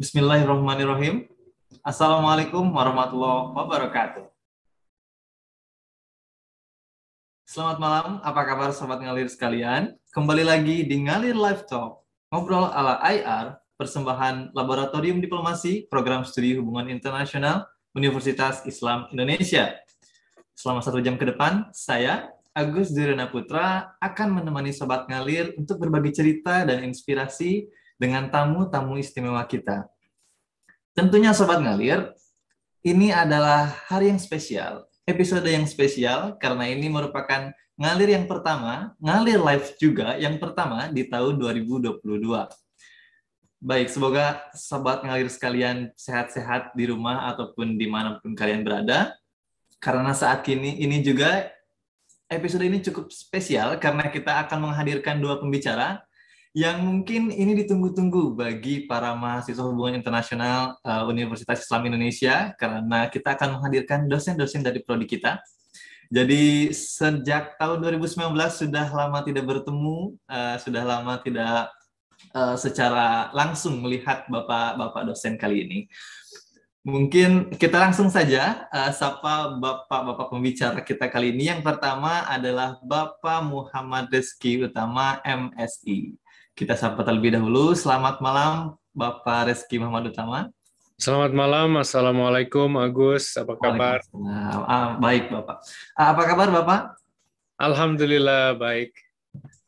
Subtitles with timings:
[0.00, 1.28] Bismillahirrahmanirrahim.
[1.84, 4.24] Assalamualaikum warahmatullahi wabarakatuh.
[7.44, 9.92] Selamat malam, apa kabar sobat ngalir sekalian?
[10.08, 12.00] Kembali lagi di Ngalir Live Talk,
[12.32, 19.84] ngobrol ala IR, persembahan Laboratorium Diplomasi, Program Studi Hubungan Internasional, Universitas Islam Indonesia.
[20.56, 26.16] Selama satu jam ke depan, saya, Agus Direna Putra, akan menemani Sobat Ngalir untuk berbagi
[26.16, 27.68] cerita dan inspirasi
[28.00, 29.84] dengan tamu-tamu istimewa kita.
[30.96, 32.16] Tentunya Sobat Ngalir,
[32.80, 39.36] ini adalah hari yang spesial, episode yang spesial karena ini merupakan ngalir yang pertama, ngalir
[39.36, 42.00] live juga yang pertama di tahun 2022.
[43.60, 49.12] Baik, semoga sobat ngalir sekalian sehat-sehat di rumah ataupun di mana pun kalian berada.
[49.76, 51.52] Karena saat ini ini juga
[52.32, 56.00] episode ini cukup spesial karena kita akan menghadirkan dua pembicara
[56.50, 63.38] yang mungkin ini ditunggu-tunggu bagi para mahasiswa hubungan internasional uh, Universitas Islam Indonesia karena kita
[63.38, 65.38] akan menghadirkan dosen-dosen dari prodi kita.
[66.10, 71.70] Jadi sejak tahun 2019 sudah lama tidak bertemu, uh, sudah lama tidak
[72.34, 75.80] uh, secara langsung melihat bapak-bapak dosen kali ini.
[76.82, 81.46] Mungkin kita langsung saja uh, sapa bapak-bapak pembicara kita kali ini.
[81.46, 86.18] Yang pertama adalah Bapak Muhammad Rizky Utama MSI.
[86.60, 87.72] Kita sapa terlebih dahulu.
[87.72, 90.52] Selamat malam, Bapak Reski Muhammad Utama.
[91.00, 94.04] Selamat malam, Assalamualaikum Agus, apa kabar?
[94.68, 95.64] Ah, baik Bapak.
[95.96, 97.00] Ah, apa kabar Bapak?
[97.56, 98.92] Alhamdulillah baik.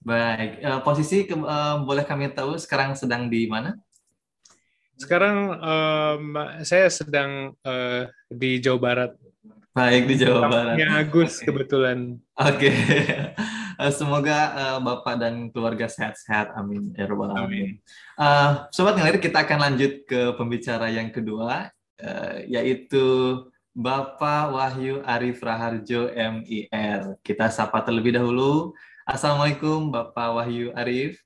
[0.05, 3.73] Baik, uh, posisi ke, uh, boleh kami tahu sekarang sedang di mana?
[5.01, 9.11] Sekarang um, saya sedang uh, di Jawa Barat.
[9.73, 10.77] Baik di Jawa Barat.
[10.77, 12.21] Agus kebetulan.
[12.37, 12.69] Oke.
[12.69, 12.77] Okay.
[13.81, 16.53] Eh, semoga uh, Bapak dan keluarga sehat-sehat.
[16.59, 16.93] Amin.
[16.93, 17.81] Ya Rabbal Alamin.
[18.21, 21.73] Uh, Sobat Ngalir, kita akan lanjut ke pembicara yang kedua,
[22.03, 23.39] uh, yaitu
[23.73, 27.17] Bapak Wahyu Arif Raharjo MIR.
[27.25, 28.77] Kita sapa terlebih dahulu.
[29.09, 31.17] Assalamualaikum Bapak Wahyu Arif.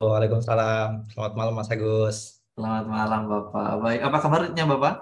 [0.00, 1.08] Waalaikumsalam.
[1.12, 2.40] Selamat malam Mas Agus.
[2.56, 3.70] Selamat malam Bapak.
[3.84, 4.94] Baik, apa kabarnya Bapak?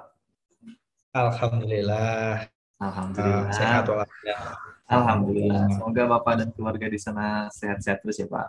[1.12, 2.48] Alhamdulillah.
[2.82, 3.46] Alhamdulillah.
[3.46, 4.71] Uh, sehat walafiat.
[4.92, 5.64] Alhamdulillah.
[5.72, 8.48] Semoga Bapak dan keluarga di sana sehat-sehat terus ya Pak.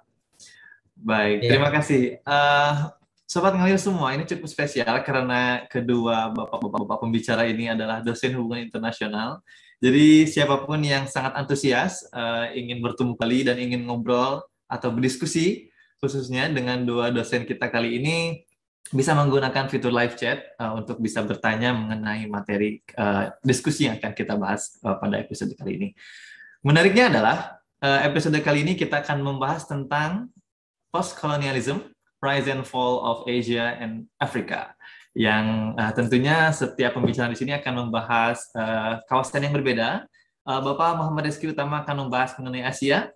[0.94, 1.50] Baik, ya.
[1.56, 2.20] terima kasih.
[2.28, 2.92] Uh,
[3.24, 9.42] Sobat Ngalir semua, ini cukup spesial karena kedua bapak-bapak pembicara ini adalah dosen hubungan internasional.
[9.82, 15.74] Jadi siapa pun yang sangat antusias uh, ingin bertemu kali dan ingin ngobrol atau berdiskusi
[16.00, 18.44] khususnya dengan dua dosen kita kali ini
[18.92, 24.14] bisa menggunakan fitur live chat uh, untuk bisa bertanya mengenai materi uh, diskusi yang akan
[24.14, 25.90] kita bahas uh, pada episode kali ini.
[26.64, 30.32] Menariknya adalah uh, episode kali ini kita akan membahas tentang
[30.96, 31.92] post-colonialism,
[32.24, 34.72] rise and fall of Asia and Africa.
[35.12, 40.08] Yang uh, tentunya setiap pembicaraan di sini akan membahas uh, kawasan yang berbeda.
[40.44, 43.08] Bapak Muhammad Rizky Utama akan membahas mengenai Asia,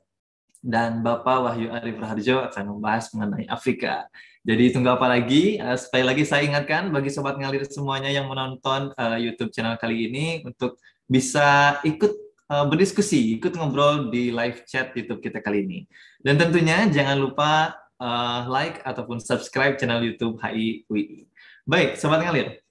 [0.63, 4.07] dan Bapak Wahyu Arif Raharjo akan membahas mengenai Afrika.
[4.47, 5.59] Jadi tunggu apa lagi?
[5.75, 10.79] Sekali lagi saya ingatkan bagi sobat ngalir semuanya yang menonton YouTube channel kali ini untuk
[11.03, 15.79] bisa ikut berdiskusi, ikut ngobrol di live chat YouTube kita kali ini.
[16.23, 21.27] Dan tentunya jangan lupa uh, like ataupun subscribe channel YouTube HIWI.
[21.67, 22.63] Baik, Sobat Ngalir.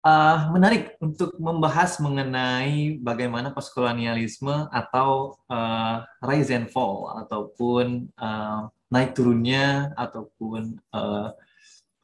[0.00, 9.12] Uh, menarik untuk membahas mengenai bagaimana postkolonialisme atau uh, rise and fall ataupun uh, naik
[9.12, 11.36] turunnya ataupun uh,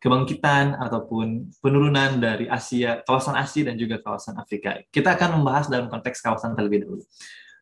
[0.07, 4.79] kebangkitan ataupun penurunan dari Asia, kawasan Asia dan juga kawasan Afrika.
[4.95, 7.03] Kita akan membahas dalam konteks kawasan terlebih dahulu.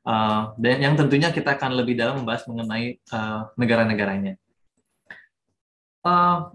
[0.04, 4.36] Uh, dan yang tentunya kita akan lebih dalam membahas mengenai uh, negara-negaranya.
[6.04, 6.52] Uh,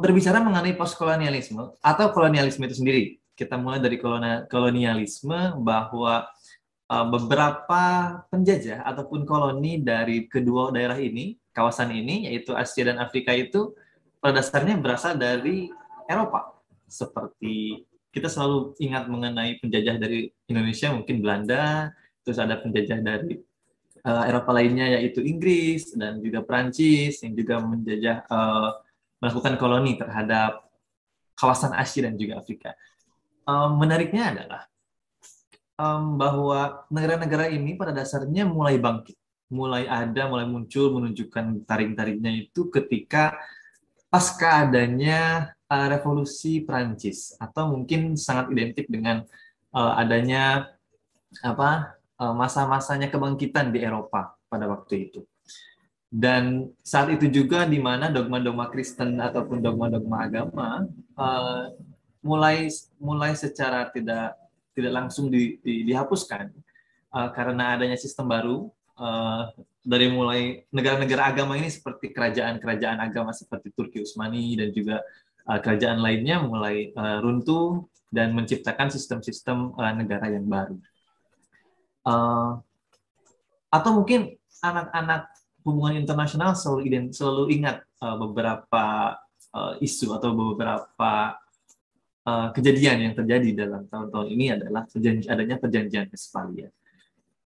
[0.00, 3.04] berbicara mengenai postkolonialisme atau kolonialisme itu sendiri,
[3.36, 4.00] kita mulai dari
[4.48, 6.30] kolonialisme bahwa
[6.86, 7.82] beberapa
[8.30, 13.74] penjajah ataupun koloni dari kedua daerah ini, kawasan ini, yaitu Asia dan Afrika itu
[14.20, 15.70] pada dasarnya berasal dari
[16.06, 16.56] Eropa.
[16.86, 17.84] Seperti
[18.14, 21.92] kita selalu ingat mengenai penjajah dari Indonesia, mungkin Belanda,
[22.24, 23.38] terus ada penjajah dari
[24.06, 28.70] uh, Eropa lainnya yaitu Inggris dan juga Prancis yang juga menjajah uh,
[29.20, 30.64] melakukan koloni terhadap
[31.36, 32.72] kawasan Asia dan juga Afrika.
[33.46, 34.62] Um, menariknya adalah
[35.76, 39.14] um, bahwa negara-negara ini pada dasarnya mulai bangkit,
[39.52, 43.36] mulai ada, mulai muncul menunjukkan taring-taringnya itu ketika
[44.16, 49.20] pasca adanya uh, revolusi Prancis atau mungkin sangat identik dengan
[49.76, 50.72] uh, adanya
[51.44, 55.20] apa uh, masa-masanya kebangkitan di Eropa pada waktu itu.
[56.08, 60.88] Dan saat itu juga di mana dogma-dogma Kristen ataupun dogma-dogma agama
[61.20, 61.76] uh,
[62.24, 64.32] mulai mulai secara tidak
[64.72, 66.56] tidak langsung di, di, dihapuskan
[67.12, 69.52] uh, karena adanya sistem baru uh,
[69.86, 75.04] dari mulai negara-negara agama ini seperti kerajaan-kerajaan agama seperti Turki Utsmani dan juga
[75.46, 80.76] uh, kerajaan lainnya mulai uh, runtuh dan menciptakan sistem-sistem uh, negara yang baru.
[82.06, 82.62] Uh,
[83.70, 85.30] atau mungkin anak-anak
[85.66, 89.18] hubungan internasional selalu ident, selalu ingat uh, beberapa
[89.50, 91.34] uh, isu atau beberapa
[92.22, 96.70] uh, kejadian yang terjadi dalam tahun-tahun ini adalah perjanji, adanya perjanjian Westphalia.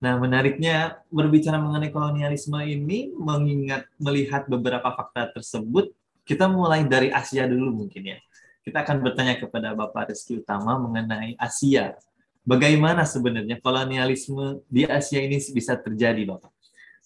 [0.04, 5.96] Nah, menariknya berbicara mengenai kolonialisme ini mengingat melihat beberapa fakta tersebut,
[6.28, 8.18] kita mulai dari Asia dulu mungkin ya.
[8.60, 11.96] Kita akan bertanya kepada Bapak Rizky Utama mengenai Asia.
[12.44, 16.52] Bagaimana sebenarnya kolonialisme di Asia ini bisa terjadi, Bapak?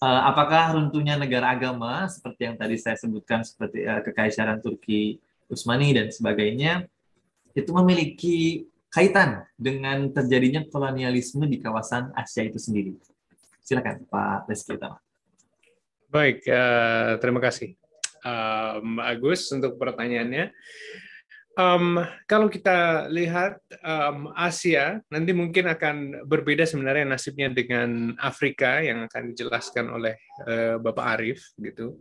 [0.03, 5.19] uh, apakah runtuhnya negara agama seperti yang tadi saya sebutkan seperti uh, kekaisaran Turki
[5.51, 6.87] Utsmani dan sebagainya
[7.57, 12.93] itu memiliki kaitan dengan terjadinya kolonialisme di kawasan Asia itu sendiri.
[13.61, 14.97] Silakan Pak Reski Utama.
[16.09, 17.77] Baik, uh, terima kasih
[18.25, 20.51] um, Agus untuk pertanyaannya.
[21.59, 21.99] Um,
[22.31, 29.35] kalau kita lihat um, Asia, nanti mungkin akan berbeda sebenarnya nasibnya dengan Afrika yang akan
[29.35, 30.15] dijelaskan oleh
[30.47, 31.99] uh, Bapak Arif gitu.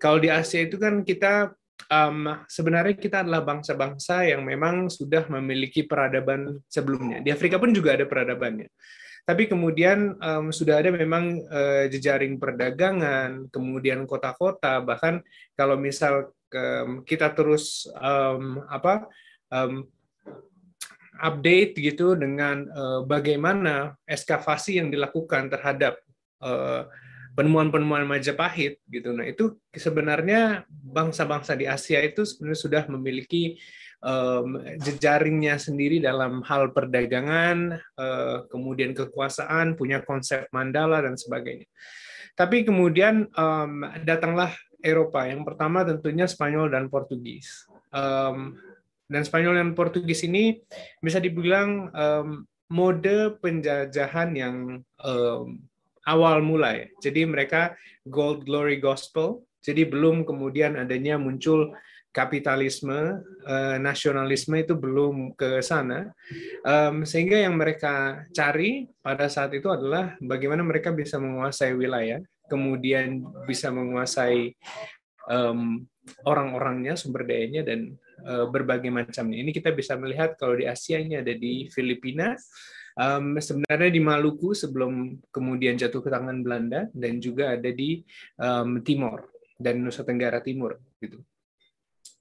[0.00, 1.52] Kalau di Asia itu kan kita
[1.90, 7.20] um, sebenarnya kita adalah bangsa-bangsa yang memang sudah memiliki peradaban sebelumnya.
[7.20, 8.68] Di Afrika pun juga ada peradabannya.
[9.24, 15.24] Tapi kemudian um, sudah ada memang uh, jejaring perdagangan, kemudian kota-kota, bahkan
[15.56, 16.34] kalau misal
[17.02, 19.10] kita terus um, apa
[19.50, 19.90] um,
[21.18, 25.98] update gitu dengan uh, bagaimana eskavasi yang dilakukan terhadap
[26.42, 26.86] uh,
[27.34, 29.10] penemuan-penemuan Majapahit gitu.
[29.10, 33.58] Nah, itu sebenarnya bangsa-bangsa di Asia itu sebenarnya sudah memiliki
[34.00, 41.66] um, jejaringnya sendiri dalam hal perdagangan, uh, kemudian kekuasaan, punya konsep mandala dan sebagainya.
[42.38, 44.54] Tapi kemudian um, datanglah
[44.84, 45.26] Eropa.
[45.26, 47.66] Yang pertama tentunya Spanyol dan Portugis.
[47.94, 48.58] Um,
[49.08, 50.60] dan Spanyol dan Portugis ini
[50.98, 52.28] bisa dibilang um,
[52.72, 54.56] mode penjajahan yang
[55.00, 55.62] um,
[56.06, 56.92] awal mulai.
[57.00, 59.44] Jadi mereka gold glory gospel.
[59.64, 61.72] Jadi belum kemudian adanya muncul
[62.14, 66.12] kapitalisme, uh, nasionalisme itu belum ke sana.
[67.02, 73.72] Sehingga yang mereka cari pada saat itu adalah bagaimana mereka bisa menguasai wilayah kemudian bisa
[73.72, 74.52] menguasai
[76.24, 77.96] orang-orangnya, sumber dayanya, dan
[78.28, 79.40] uh, berbagai macamnya.
[79.40, 82.36] Ini kita bisa melihat kalau di Asia ini ada di Filipina,
[82.98, 88.02] um, sebenarnya di Maluku sebelum kemudian jatuh ke tangan Belanda, dan juga ada di
[88.38, 90.78] um, Timor dan Nusa Tenggara Timur.
[90.98, 91.22] Gitu.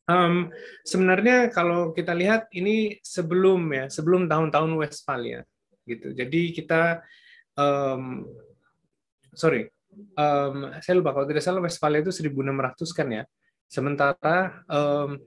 [0.04, 0.52] Um,
[0.84, 5.48] sebenarnya kalau kita lihat ini sebelum ya sebelum tahun-tahun Westphalia
[5.88, 6.12] gitu.
[6.12, 7.00] Jadi kita
[7.56, 8.28] um,
[9.32, 9.72] sorry
[10.20, 13.24] um, saya lupa kalau tidak salah Westphalia itu 1600 kan ya.
[13.72, 15.18] Sementara um,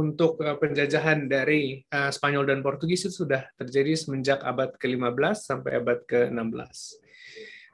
[0.00, 5.76] untuk uh, penjajahan dari uh, Spanyol dan Portugis itu sudah terjadi semenjak abad ke-15 sampai
[5.76, 6.76] abad ke-16.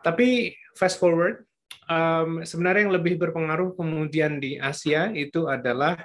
[0.02, 1.46] Tapi fast forward,
[1.86, 6.02] um, sebenarnya yang lebih berpengaruh kemudian di Asia itu adalah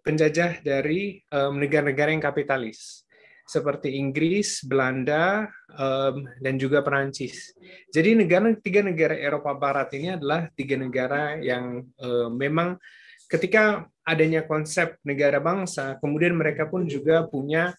[0.00, 3.04] penjajah dari negara-negara um, yang kapitalis
[3.50, 7.50] seperti Inggris, Belanda, um, dan juga Perancis.
[7.90, 12.78] Jadi negara tiga negara Eropa Barat ini adalah tiga negara yang um, memang
[13.26, 17.70] ketika adanya konsep negara bangsa, kemudian mereka pun juga punya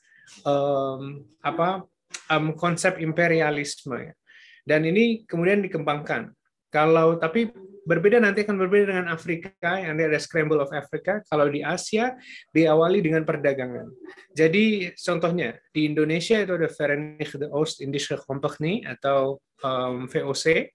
[0.48, 1.84] um, apa
[2.32, 4.16] um, konsep imperialisme.
[4.64, 6.32] Dan ini kemudian dikembangkan.
[6.72, 11.26] Kalau tapi Berbeda nanti akan berbeda dengan Afrika, yang ada Scramble of Africa.
[11.26, 12.14] Kalau di Asia,
[12.54, 13.90] diawali dengan perdagangan.
[14.38, 20.70] Jadi contohnya, di Indonesia itu ada Verenigde Oost-Indische Compagnie atau um, VOC,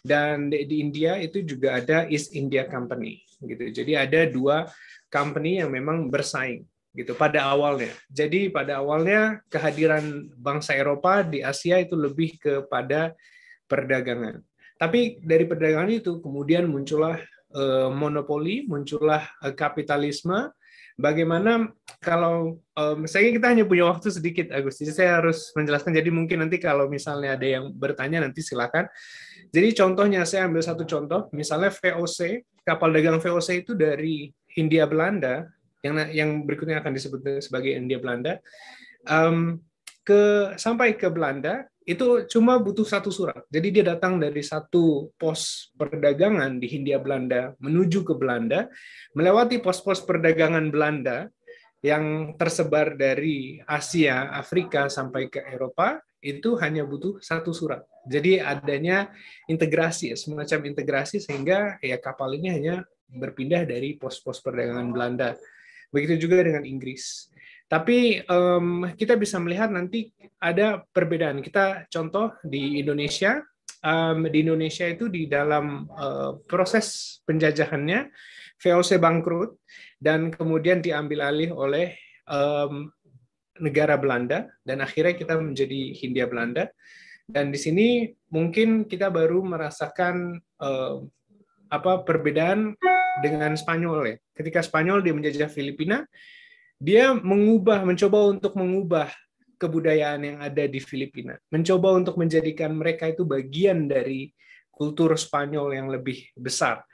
[0.00, 3.20] dan di, di India itu juga ada East India Company.
[3.36, 3.68] gitu.
[3.68, 4.64] Jadi ada dua
[5.10, 7.92] company yang memang bersaing gitu pada awalnya.
[8.08, 13.12] Jadi pada awalnya kehadiran bangsa Eropa di Asia itu lebih kepada
[13.68, 14.40] perdagangan.
[14.80, 17.20] Tapi dari perdagangan itu kemudian muncullah
[17.52, 20.48] uh, monopoli, muncullah uh, kapitalisme.
[20.96, 21.68] Bagaimana
[22.00, 25.92] kalau um, saya kita hanya punya waktu sedikit Agus, jadi saya harus menjelaskan.
[25.92, 28.88] Jadi mungkin nanti kalau misalnya ada yang bertanya nanti silakan.
[29.52, 35.52] Jadi contohnya saya ambil satu contoh, misalnya VOC, kapal dagang VOC itu dari Hindia Belanda,
[35.84, 38.40] yang yang berikutnya akan disebut sebagai Hindia Belanda,
[39.04, 39.60] um,
[40.00, 43.46] ke sampai ke Belanda itu cuma butuh satu surat.
[43.46, 48.66] Jadi dia datang dari satu pos perdagangan di Hindia Belanda menuju ke Belanda,
[49.14, 51.30] melewati pos-pos perdagangan Belanda
[51.86, 57.86] yang tersebar dari Asia, Afrika sampai ke Eropa itu hanya butuh satu surat.
[58.02, 59.14] Jadi adanya
[59.46, 65.38] integrasi, semacam integrasi sehingga ya kapal ini hanya berpindah dari pos-pos perdagangan Belanda.
[65.90, 67.30] Begitu juga dengan Inggris.
[67.66, 71.42] Tapi um, kita bisa melihat nanti ada perbedaan.
[71.42, 73.42] Kita contoh di Indonesia,
[73.82, 78.10] um, di Indonesia itu di dalam uh, proses penjajahannya
[78.62, 79.58] VOC bangkrut
[79.98, 81.98] dan kemudian diambil alih oleh
[82.30, 82.86] um,
[83.58, 86.70] negara Belanda dan akhirnya kita menjadi Hindia Belanda.
[87.26, 91.02] Dan di sini mungkin kita baru merasakan uh,
[91.66, 92.78] apa perbedaan
[93.22, 94.16] dengan Spanyol ya.
[94.36, 96.04] Ketika Spanyol dia menjajah Filipina,
[96.76, 99.08] dia mengubah, mencoba untuk mengubah
[99.56, 104.28] kebudayaan yang ada di Filipina, mencoba untuk menjadikan mereka itu bagian dari
[104.68, 106.84] kultur Spanyol yang lebih besar,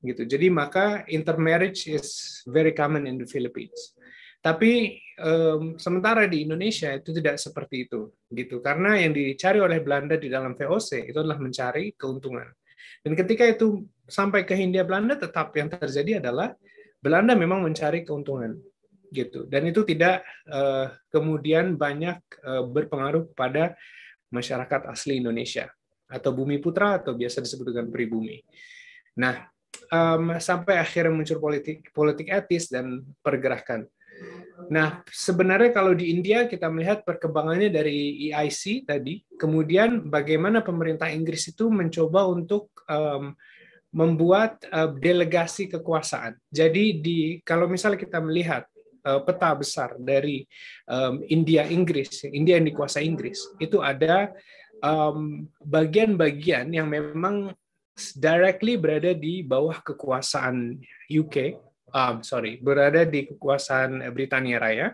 [0.00, 0.24] gitu.
[0.24, 3.92] Jadi maka intermarriage is very common in the Philippines.
[4.40, 8.64] Tapi um, sementara di Indonesia itu tidak seperti itu, gitu.
[8.64, 12.48] Karena yang dicari oleh Belanda di dalam VOC itu adalah mencari keuntungan.
[13.06, 16.58] Dan ketika itu sampai ke Hindia Belanda, tetap yang terjadi adalah
[16.98, 18.58] Belanda memang mencari keuntungan
[19.14, 23.78] gitu dan itu tidak uh, kemudian banyak uh, berpengaruh pada
[24.34, 25.70] masyarakat asli Indonesia
[26.06, 28.38] atau bumi putra atau biasa disebut dengan pribumi.
[29.18, 29.42] Nah,
[29.90, 33.86] um, sampai akhirnya muncul politik politik etis dan pergerakan.
[34.72, 41.52] Nah, sebenarnya kalau di India kita melihat perkembangannya dari EIC tadi, kemudian bagaimana pemerintah Inggris
[41.52, 43.34] itu mencoba untuk um,
[43.94, 46.36] membuat uh, delegasi kekuasaan.
[46.52, 48.68] Jadi di kalau misalnya kita melihat
[49.06, 50.44] uh, peta besar dari
[50.90, 54.34] um, India Inggris, India yang dikuasai Inggris, itu ada
[55.64, 57.56] bagian-bagian um, yang memang
[58.12, 60.76] directly berada di bawah kekuasaan
[61.08, 61.56] UK,
[61.96, 64.92] um, sorry, berada di kekuasaan Britania Raya,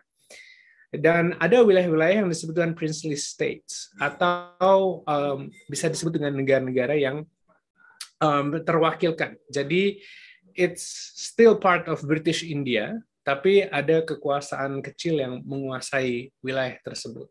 [0.94, 7.24] dan ada wilayah-wilayah yang disebut dengan princely states atau um, bisa disebut dengan negara-negara yang
[8.22, 9.34] um, terwakilkan.
[9.50, 9.98] Jadi
[10.54, 12.94] it's still part of British India,
[13.26, 17.26] tapi ada kekuasaan kecil yang menguasai wilayah tersebut.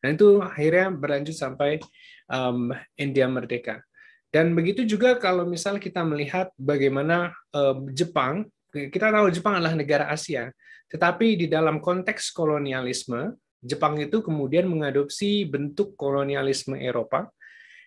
[0.00, 1.82] Dan itu akhirnya berlanjut sampai
[2.30, 3.82] um, India merdeka.
[4.30, 10.12] Dan begitu juga kalau misal kita melihat bagaimana um, Jepang, kita tahu Jepang adalah negara
[10.12, 10.52] Asia,
[10.92, 13.32] tetapi di dalam konteks kolonialisme,
[13.64, 17.26] Jepang itu kemudian mengadopsi bentuk kolonialisme Eropa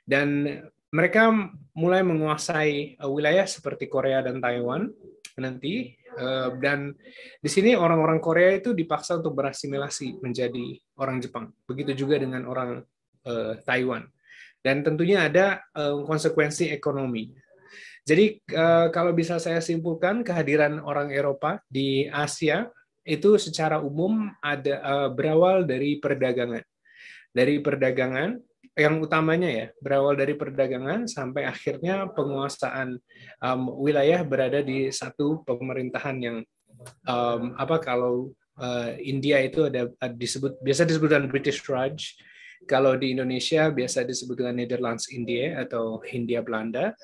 [0.03, 0.59] dan
[0.89, 1.29] mereka
[1.73, 4.89] mulai menguasai uh, wilayah seperti Korea dan Taiwan
[5.39, 6.91] nanti Eh, dan
[7.39, 11.53] di sini orang-orang Korea itu dipaksa untuk berasimilasi menjadi orang Jepang.
[11.63, 12.83] Begitu juga dengan orang
[13.23, 14.03] uh, Taiwan.
[14.59, 17.31] Dan tentunya ada uh, konsekuensi ekonomi.
[18.03, 22.67] Jadi uh, kalau bisa saya simpulkan kehadiran orang Eropa di Asia
[23.07, 26.65] itu secara umum ada uh, berawal dari perdagangan.
[27.31, 28.35] Dari perdagangan
[28.79, 32.95] yang utamanya ya berawal dari perdagangan sampai akhirnya penguasaan
[33.43, 36.37] um, wilayah berada di satu pemerintahan yang
[37.03, 42.15] um, apa kalau uh, India itu ada, disebut biasa disebut dengan British Raj.
[42.67, 46.95] Kalau di Indonesia biasa disebut dengan Netherlands India atau Hindia Belanda.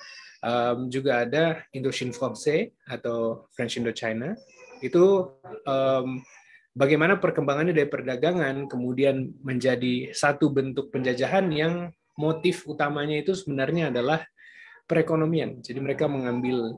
[0.45, 4.37] Um, juga ada Indochine Francais atau French Indochina.
[4.77, 5.33] Itu
[5.65, 6.21] um,
[6.75, 14.27] bagaimana perkembangannya dari perdagangan kemudian menjadi satu bentuk penjajahan yang motif utamanya itu sebenarnya adalah
[14.85, 15.63] perekonomian.
[15.63, 16.75] Jadi mereka mengambil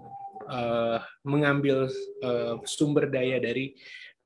[0.47, 1.89] uh, mengambil
[2.23, 3.75] uh, sumber daya dari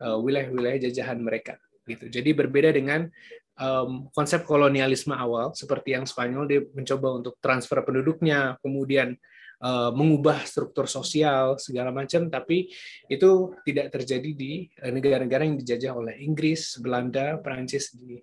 [0.04, 1.58] uh, wilayah-wilayah jajahan mereka.
[1.88, 2.14] Gitu.
[2.14, 3.10] Jadi berbeda dengan
[3.58, 9.18] um, konsep kolonialisme awal seperti yang Spanyol dia mencoba untuk transfer penduduknya, kemudian
[9.62, 12.74] Eh, mengubah struktur sosial segala macam, tapi
[13.06, 18.18] itu tidak terjadi di eh, negara-negara yang dijajah oleh Inggris, Belanda, Perancis di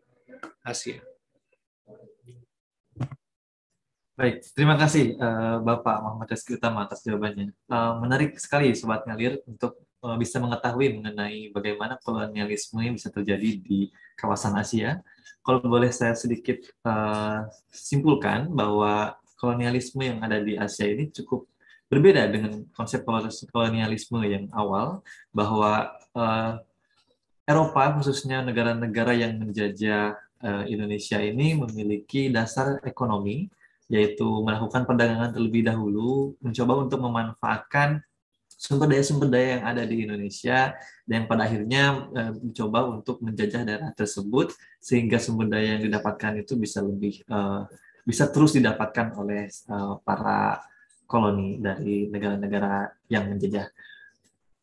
[0.66, 0.98] Asia.
[4.18, 7.54] Baik, terima kasih uh, Bapak Muhammad Rizky Utama atas jawabannya.
[8.02, 9.78] Menarik sekali Sobat Ngalir untuk
[10.18, 14.98] bisa mengetahui mengenai bagaimana kolonialisme yang bisa terjadi di kawasan Asia.
[15.46, 16.66] Kalau boleh saya sedikit
[17.70, 21.46] simpulkan bahwa kolonialisme yang ada di Asia ini cukup
[21.88, 23.00] berbeda dengan konsep
[23.48, 25.00] kolonialisme yang awal
[25.32, 26.60] bahwa uh,
[27.48, 30.12] Eropa khususnya negara-negara yang menjajah
[30.44, 33.48] uh, Indonesia ini memiliki dasar ekonomi
[33.88, 38.04] yaitu melakukan perdagangan terlebih dahulu mencoba untuk memanfaatkan
[38.52, 40.76] sumber daya sumber daya yang ada di Indonesia
[41.08, 46.52] dan pada akhirnya uh, mencoba untuk menjajah daerah tersebut sehingga sumber daya yang didapatkan itu
[46.60, 47.64] bisa lebih uh,
[48.08, 50.64] bisa terus didapatkan oleh uh, para
[51.04, 53.68] koloni dari negara-negara yang menjajah.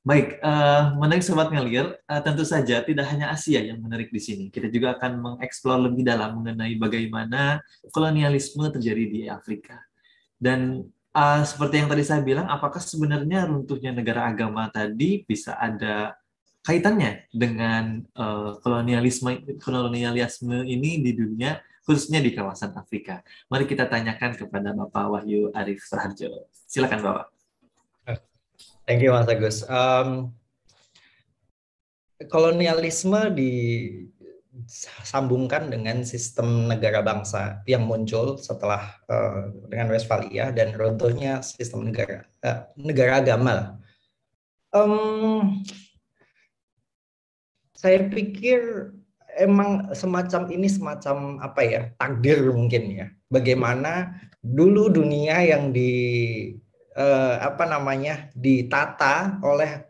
[0.06, 4.50] Baik, uh, menarik sobat ngalir, uh, tentu saja tidak hanya Asia yang menarik di sini.
[4.50, 7.62] Kita juga akan mengeksplor lebih dalam mengenai bagaimana
[7.94, 9.78] kolonialisme terjadi di Afrika.
[10.38, 10.82] Dan
[11.14, 16.18] uh, seperti yang tadi saya bilang, apakah sebenarnya runtuhnya negara agama tadi bisa ada
[16.66, 23.22] kaitannya dengan uh, kolonialisme kolonialisme ini di dunia khususnya di kawasan Afrika.
[23.48, 26.50] Mari kita tanyakan kepada Bapak Wahyu Arif Sarharjo.
[26.66, 27.28] Silakan Bapak.
[28.90, 29.66] Thank you Mas Agus.
[29.66, 30.34] Um,
[32.30, 33.52] kolonialisme di
[35.04, 42.24] sambungkan dengan sistem negara bangsa yang muncul setelah uh, dengan Westphalia dan runtuhnya sistem negara
[42.42, 43.76] uh, negara agama.
[44.72, 45.60] Um,
[47.76, 48.95] saya pikir
[49.36, 53.08] emang semacam ini semacam apa ya takdir mungkin ya.
[53.28, 55.92] Bagaimana dulu dunia yang di
[56.96, 59.84] uh, apa namanya ditata oleh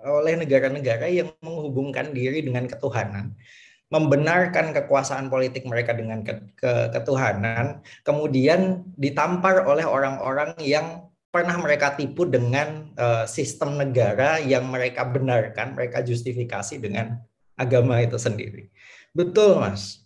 [0.00, 3.36] oleh negara-negara yang menghubungkan diri dengan ketuhanan
[3.90, 11.98] membenarkan kekuasaan politik mereka dengan ke, ke, ketuhanan, kemudian ditampar oleh orang-orang yang pernah mereka
[11.98, 17.18] tipu dengan uh, sistem negara yang mereka benarkan, mereka justifikasi dengan
[17.60, 18.72] agama itu sendiri.
[19.12, 20.00] Betul, Mas.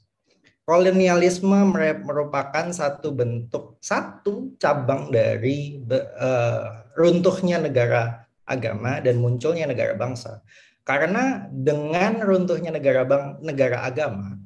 [0.64, 10.40] Kolonialisme merupakan satu bentuk, satu cabang dari uh, runtuhnya negara agama dan munculnya negara bangsa.
[10.84, 14.40] Karena dengan runtuhnya negara bang, negara agama,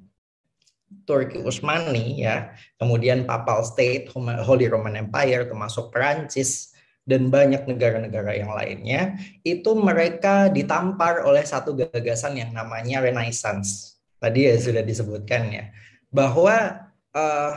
[1.06, 2.50] Turki Utsmani ya,
[2.82, 6.74] kemudian Papal State, Holy Roman Empire termasuk Perancis
[7.08, 13.96] dan banyak negara-negara yang lainnya, itu mereka ditampar oleh satu gagasan yang namanya Renaissance.
[14.20, 15.64] Tadi ya sudah disebutkan ya,
[16.12, 16.84] bahwa
[17.16, 17.52] uh,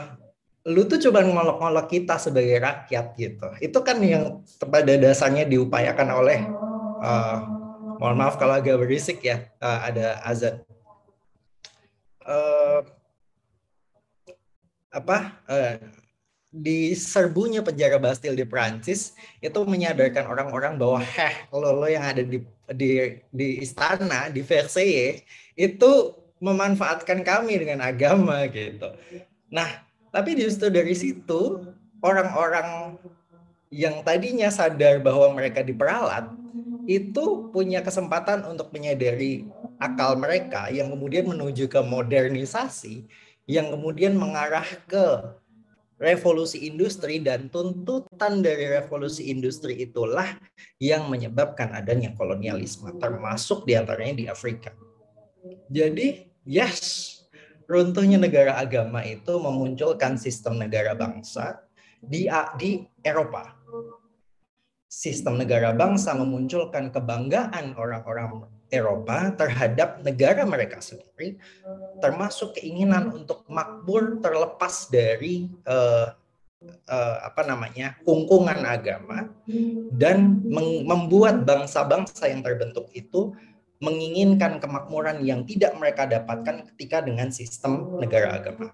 [0.64, 3.48] lu tuh coba ngolok-ngolok kita sebagai rakyat gitu.
[3.60, 6.40] Itu kan yang pada dasarnya diupayakan oleh
[7.02, 7.38] uh,
[7.98, 10.58] mohon maaf kalau agak berisik ya uh, ada azan
[12.26, 12.82] uh,
[14.90, 15.78] apa uh,
[16.52, 22.20] di serbunya penjara Bastille di Prancis itu menyadarkan orang-orang bahwa heh lo lo yang ada
[22.20, 25.24] di di di istana di Versailles
[25.56, 26.12] itu
[26.44, 28.92] memanfaatkan kami dengan agama gitu.
[29.48, 29.80] Nah,
[30.12, 31.72] tapi justru dari situ
[32.04, 33.00] orang-orang
[33.72, 36.28] yang tadinya sadar bahwa mereka diperalat
[36.84, 39.48] itu punya kesempatan untuk menyadari
[39.80, 43.08] akal mereka yang kemudian menuju ke modernisasi
[43.48, 45.32] yang kemudian mengarah ke
[46.02, 50.34] revolusi industri dan tuntutan dari revolusi industri itulah
[50.82, 54.74] yang menyebabkan adanya kolonialisme termasuk di antaranya di Afrika.
[55.70, 57.22] Jadi yes,
[57.70, 61.62] runtuhnya negara agama itu memunculkan sistem negara bangsa
[62.02, 62.26] di
[62.58, 63.62] di Eropa
[64.92, 71.36] sistem negara bangsa memunculkan kebanggaan orang-orang Eropa terhadap negara mereka sendiri,
[72.00, 76.08] termasuk keinginan untuk makmur terlepas dari uh,
[76.88, 79.28] uh, apa namanya kungkungan agama
[79.92, 80.40] dan
[80.88, 83.36] membuat bangsa-bangsa yang terbentuk itu
[83.82, 88.70] menginginkan kemakmuran yang tidak mereka dapatkan ketika dengan sistem negara agama.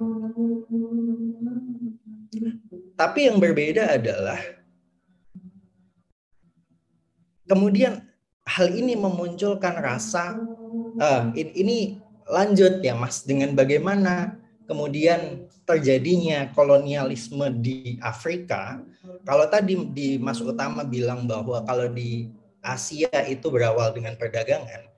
[2.94, 4.36] Tapi yang berbeda adalah
[7.48, 8.07] kemudian
[8.48, 10.40] hal ini memunculkan rasa
[10.96, 18.80] uh, ini lanjut ya Mas dengan bagaimana kemudian terjadinya kolonialisme di Afrika.
[19.24, 22.32] Kalau tadi di Mas Utama bilang bahwa kalau di
[22.64, 24.88] Asia itu berawal dengan perdagangan,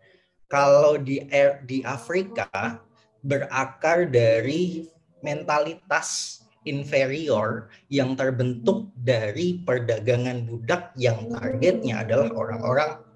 [0.51, 1.23] kalau di
[1.67, 2.79] di Afrika
[3.23, 4.87] berakar dari
[5.23, 13.10] mentalitas inferior yang terbentuk dari perdagangan budak yang targetnya adalah orang-orang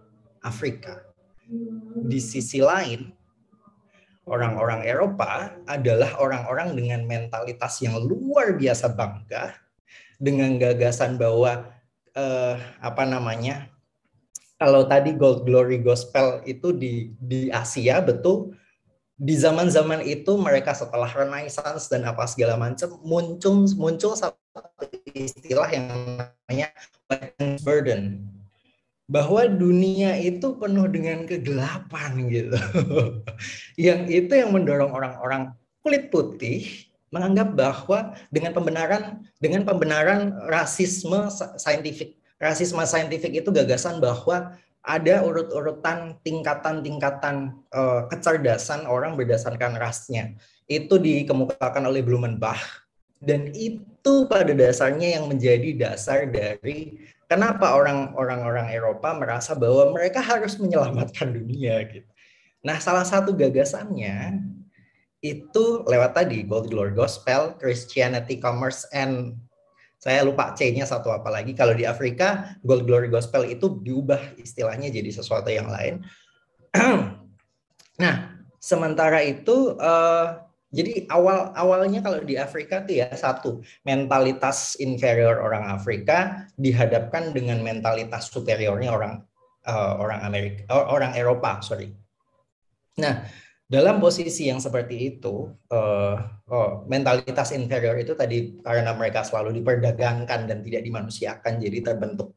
[0.44, 1.00] Afrika.
[2.04, 3.08] Di sisi lain,
[4.28, 9.56] orang-orang Eropa adalah orang-orang dengan mentalitas yang luar biasa bangga
[10.16, 11.68] dengan gagasan bahwa
[12.16, 13.68] eh, apa namanya
[14.56, 18.56] kalau tadi gold glory gospel itu di di Asia betul
[19.14, 24.38] di zaman-zaman itu mereka setelah Renaissance dan apa segala macam muncul muncul satu
[25.14, 26.72] istilah yang namanya
[27.62, 28.33] burden
[29.14, 32.58] bahwa dunia itu penuh dengan kegelapan gitu.
[33.86, 35.54] yang itu yang mendorong orang-orang
[35.86, 44.58] kulit putih menganggap bahwa dengan pembenaran dengan pembenaran rasisme scientific rasisme saintifik itu gagasan bahwa
[44.82, 50.34] ada urut-urutan tingkatan-tingkatan uh, kecerdasan orang berdasarkan rasnya.
[50.68, 52.84] Itu dikemukakan oleh Blumenbach
[53.24, 60.20] dan itu pada dasarnya yang menjadi dasar dari kenapa orang-orang orang Eropa merasa bahwa mereka
[60.20, 62.08] harus menyelamatkan dunia gitu.
[62.64, 64.40] Nah, salah satu gagasannya
[65.24, 69.40] itu lewat tadi Gold Glory Gospel, Christianity, Commerce, and
[69.96, 71.56] saya lupa C-nya satu apa lagi.
[71.56, 76.04] Kalau di Afrika, Gold Glory Gospel itu diubah istilahnya jadi sesuatu yang lain.
[78.04, 80.43] nah, sementara itu, uh,
[80.74, 87.62] jadi awal awalnya kalau di Afrika tuh ya satu mentalitas inferior orang Afrika dihadapkan dengan
[87.62, 89.22] mentalitas superiornya orang
[89.68, 91.90] uh, orang Amerika, orang Eropa, sorry.
[93.00, 93.26] Nah,
[93.66, 100.46] dalam posisi yang seperti itu, uh, oh, mentalitas inferior itu tadi karena mereka selalu diperdagangkan
[100.46, 102.36] dan tidak dimanusiakan, jadi terbentuk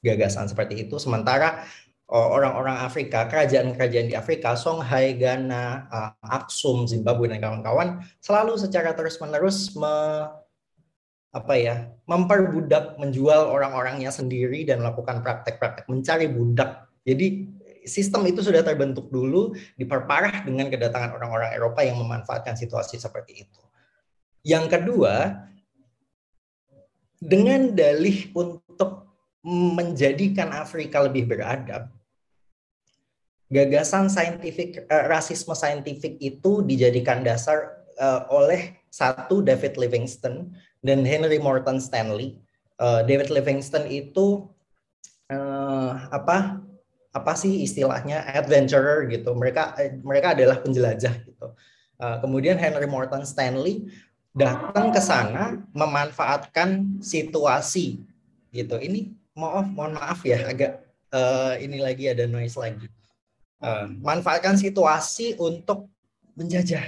[0.00, 0.96] gagasan seperti itu.
[0.96, 1.66] Sementara
[2.08, 9.76] orang-orang Afrika, kerajaan-kerajaan di Afrika, Songhai, Ghana, uh, Aksum, Zimbabwe dan kawan-kawan selalu secara terus-menerus
[9.76, 10.24] me,
[11.36, 16.88] apa ya, memperbudak, menjual orang-orangnya sendiri dan melakukan praktek-praktek mencari budak.
[17.04, 17.44] Jadi
[17.84, 23.62] sistem itu sudah terbentuk dulu, diperparah dengan kedatangan orang-orang Eropa yang memanfaatkan situasi seperti itu.
[24.48, 25.44] Yang kedua,
[27.20, 29.12] dengan dalih untuk
[29.44, 31.97] menjadikan Afrika lebih beradab,
[33.48, 40.52] gagasan saintifik uh, rasisme saintifik itu dijadikan dasar uh, oleh satu David Livingstone
[40.84, 42.38] dan Henry Morton Stanley.
[42.78, 44.46] Uh, David Livingstone itu
[45.32, 46.62] uh, apa
[47.10, 49.34] apa sih istilahnya adventurer gitu.
[49.34, 51.46] Mereka eh, mereka adalah penjelajah gitu.
[51.98, 53.90] Uh, kemudian Henry Morton Stanley
[54.36, 57.98] datang ke sana memanfaatkan situasi
[58.54, 58.78] gitu.
[58.78, 62.86] Ini maaf mohon maaf ya agak uh, ini lagi ada noise lagi.
[64.02, 65.90] Manfaatkan situasi untuk
[66.38, 66.84] menjajah.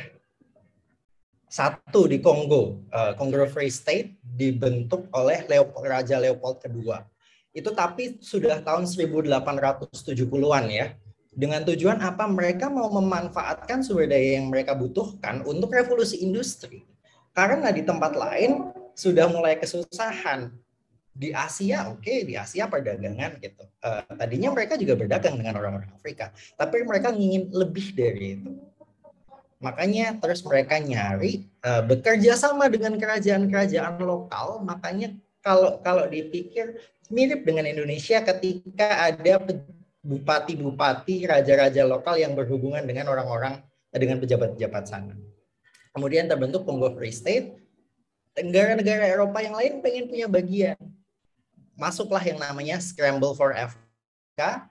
[1.51, 7.03] Satu di Kongo, uh, Congo Free State dibentuk oleh Leopold, Raja Leopold kedua
[7.51, 10.95] itu tapi sudah tahun 1870-an ya.
[11.31, 12.27] Dengan tujuan apa?
[12.27, 16.83] Mereka mau memanfaatkan sumber daya yang mereka butuhkan untuk revolusi industri.
[17.31, 20.51] Karena di tempat lain sudah mulai kesusahan.
[21.11, 23.67] Di Asia, oke, okay, di Asia perdagangan gitu.
[23.83, 28.51] Uh, tadinya mereka juga berdagang dengan orang-orang Afrika, tapi mereka ingin lebih dari itu.
[29.61, 34.65] Makanya terus mereka nyari uh, bekerja sama dengan kerajaan-kerajaan lokal.
[34.65, 35.13] Makanya
[35.45, 36.81] kalau kalau dipikir
[37.13, 39.45] mirip dengan Indonesia ketika ada
[40.01, 43.61] bupati-bupati, raja-raja lokal yang berhubungan dengan orang-orang
[43.93, 45.15] dengan pejabat-pejabat sana.
[45.93, 47.59] Kemudian terbentuk Congo Free State.
[48.41, 50.79] Negara-negara Eropa yang lain pengen punya bagian.
[51.81, 54.69] Masuklah yang namanya Scramble for Africa.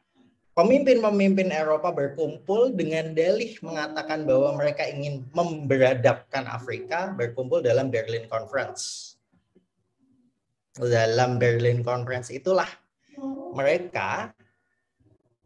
[0.54, 9.10] Pemimpin-pemimpin Eropa berkumpul dengan dalih mengatakan bahwa mereka ingin memberadabkan Afrika, berkumpul dalam Berlin Conference
[10.88, 12.68] dalam Berlin Conference itulah
[13.52, 14.32] mereka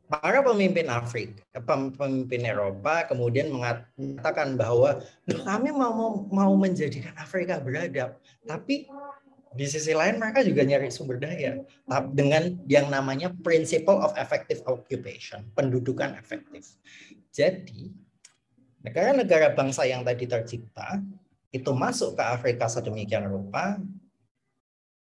[0.05, 8.85] para pemimpin Afrika, pemimpin Eropa kemudian mengatakan bahwa kami mau mau menjadikan Afrika beradab, tapi
[9.53, 11.61] di sisi lain mereka juga nyari sumber daya
[12.13, 16.73] dengan yang namanya principle of effective occupation, pendudukan efektif.
[17.29, 17.93] Jadi
[18.81, 20.99] negara-negara bangsa yang tadi tercipta
[21.53, 23.77] itu masuk ke Afrika sedemikian rupa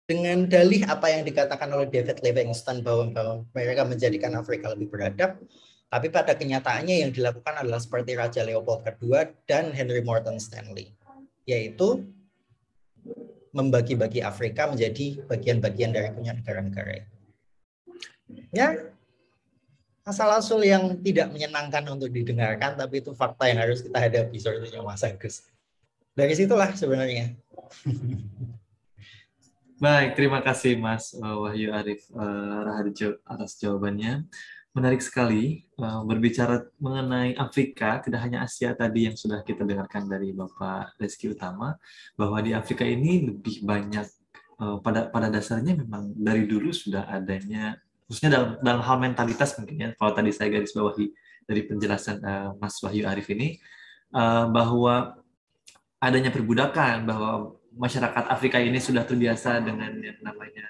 [0.04, 5.40] dengan dalih apa yang dikatakan oleh David Livingstone bahwa, bahwa mereka menjadikan Afrika lebih beradab,
[5.88, 9.12] tapi pada kenyataannya yang dilakukan adalah seperti Raja Leopold II
[9.48, 10.92] dan Henry Morton Stanley,
[11.48, 12.04] yaitu
[13.52, 17.04] membagi-bagi Afrika menjadi bagian-bagian dari punya negara-negara.
[18.48, 18.92] Ya,
[20.02, 25.04] asal-usul yang tidak menyenangkan untuk didengarkan, tapi itu fakta yang harus kita hadapi sepertinya Mas
[25.04, 25.46] Agus.
[26.16, 27.36] Dari situlah sebenarnya.
[29.82, 34.30] Baik, terima kasih Mas eh, Wahyu Arif uh, Raharjo atas jawabannya.
[34.72, 40.32] Menarik sekali uh, berbicara mengenai Afrika, tidak hanya Asia tadi yang sudah kita dengarkan dari
[40.32, 41.76] Bapak Reski Utama,
[42.16, 44.08] bahwa di Afrika ini lebih banyak
[44.64, 47.76] uh, pada pada dasarnya memang dari dulu sudah adanya,
[48.08, 49.88] khususnya dalam dalam hal mentalitas mungkin ya.
[49.92, 51.12] Kalau tadi saya garis bawahi
[51.44, 53.60] dari penjelasan uh, Mas Wahyu Arif ini,
[54.52, 55.16] bahwa
[55.96, 60.68] adanya perbudakan, bahwa masyarakat Afrika ini sudah terbiasa dengan yang namanya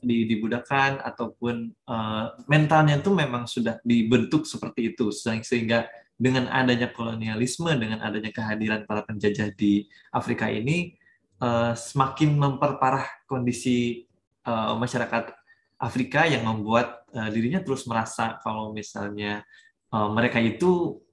[0.00, 5.84] dibudakan ataupun uh, mentalnya itu memang sudah dibentuk seperti itu sehingga
[6.16, 9.84] dengan adanya kolonialisme dengan adanya kehadiran para penjajah di
[10.16, 10.96] Afrika ini
[11.44, 14.08] uh, semakin memperparah kondisi
[14.48, 15.36] uh, masyarakat
[15.76, 19.44] Afrika yang membuat uh, dirinya terus merasa kalau misalnya
[19.92, 21.04] uh, mereka itu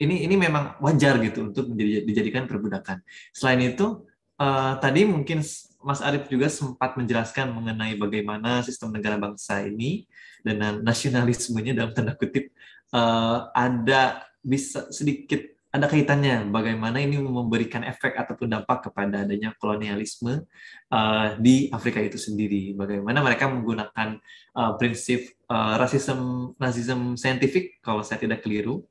[0.00, 3.00] ini ini memang wajar gitu untuk menjadi, dijadikan perbudakan.
[3.32, 4.04] Selain itu
[4.40, 5.44] uh, tadi mungkin
[5.80, 10.04] Mas Arief juga sempat menjelaskan mengenai bagaimana sistem negara bangsa ini
[10.44, 12.52] dengan nasionalismenya dalam tanda kutip
[12.92, 15.40] uh, ada bisa sedikit
[15.70, 20.42] ada kaitannya bagaimana ini memberikan efek ataupun dampak kepada adanya kolonialisme
[20.90, 22.74] uh, di Afrika itu sendiri.
[22.74, 24.18] Bagaimana mereka menggunakan
[24.58, 28.82] uh, prinsip uh, rasisme nazisme saintifik kalau saya tidak keliru.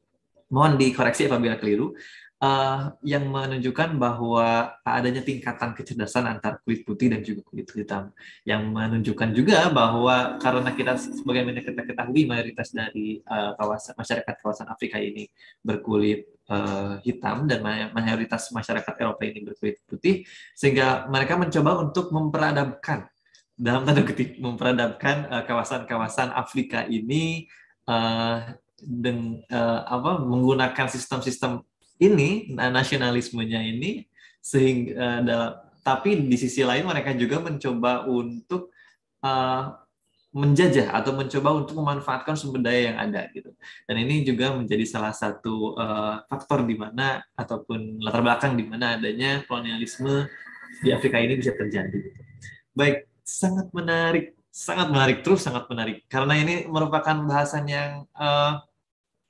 [0.50, 1.94] Mohon dikoreksi apabila keliru
[2.40, 8.12] uh, yang menunjukkan bahwa adanya tingkatan kecerdasan antara kulit putih dan juga kulit hitam,
[8.48, 14.68] yang menunjukkan juga bahwa karena kita sebagaimana kita ketahui mayoritas dari uh, kawasan masyarakat kawasan
[14.72, 15.28] Afrika ini
[15.62, 17.62] berkulit uh, hitam dan
[17.94, 20.24] mayoritas masyarakat Eropa ini berkulit putih,
[20.56, 23.08] sehingga mereka mencoba untuk memperadabkan
[23.60, 27.52] dalam tanda kutip memperadabkan kawasan-kawasan uh, Afrika ini
[27.92, 31.68] uh, dengan uh, apa menggunakan sistem-sistem
[32.00, 34.08] ini nasionalismenya ini
[34.40, 35.50] sehingga uh,
[35.84, 38.72] tapi di sisi lain mereka juga mencoba untuk
[39.24, 39.76] uh,
[40.30, 43.50] menjajah atau mencoba untuk memanfaatkan sumber daya yang ada gitu.
[43.90, 48.96] Dan ini juga menjadi salah satu uh, faktor di mana ataupun latar belakang di mana
[48.96, 50.30] adanya kolonialisme
[50.86, 51.98] di Afrika ini bisa terjadi.
[51.98, 52.22] Gitu.
[52.78, 58.62] Baik, sangat menarik, sangat menarik terus sangat menarik karena ini merupakan bahasan yang uh,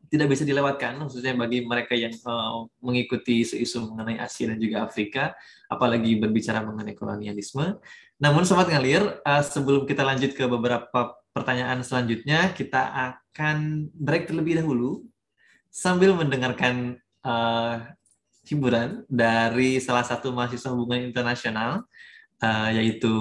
[0.09, 5.37] tidak bisa dilewatkan, khususnya bagi mereka yang uh, mengikuti isu-isu mengenai Asia dan juga Afrika,
[5.69, 7.77] apalagi berbicara mengenai kolonialisme.
[8.17, 14.57] Namun, sobat ngalir, uh, sebelum kita lanjut ke beberapa pertanyaan selanjutnya, kita akan break terlebih
[14.57, 15.05] dahulu
[15.69, 17.85] sambil mendengarkan uh,
[18.49, 21.85] hiburan dari salah satu mahasiswa hubungan internasional,
[22.41, 23.13] uh, yaitu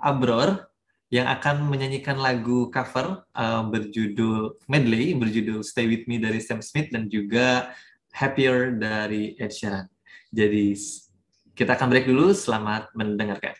[0.00, 0.69] Abror
[1.10, 6.94] yang akan menyanyikan lagu cover uh, berjudul medley berjudul Stay With Me dari Sam Smith
[6.94, 7.74] dan juga
[8.14, 9.86] Happier dari Ed Sheeran.
[10.30, 10.74] Jadi
[11.54, 12.30] kita akan break dulu.
[12.34, 13.54] Selamat mendengarkan.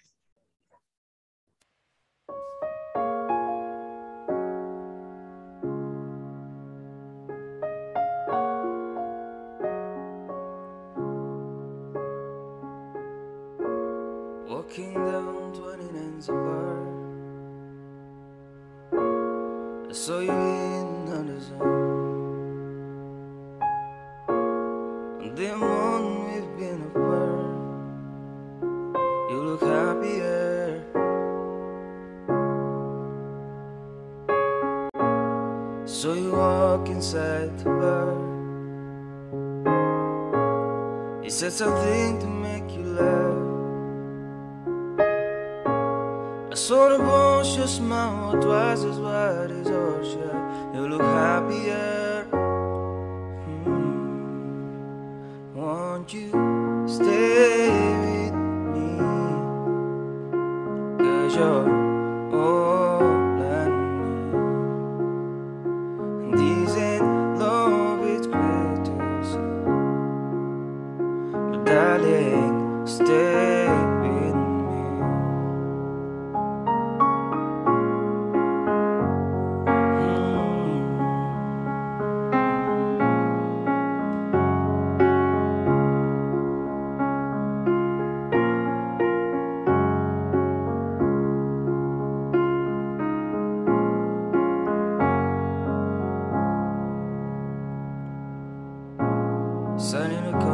[99.80, 100.49] Sun in a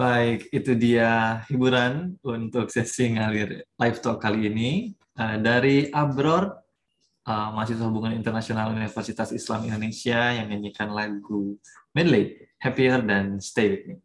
[0.00, 6.56] Baik, itu dia hiburan untuk sesi ngalir live talk kali ini uh, dari Abror,
[7.28, 11.60] uh, mahasiswa hubungan internasional Universitas Islam Indonesia yang menyanyikan lagu
[11.92, 14.00] medley Happier dan Stay With Me.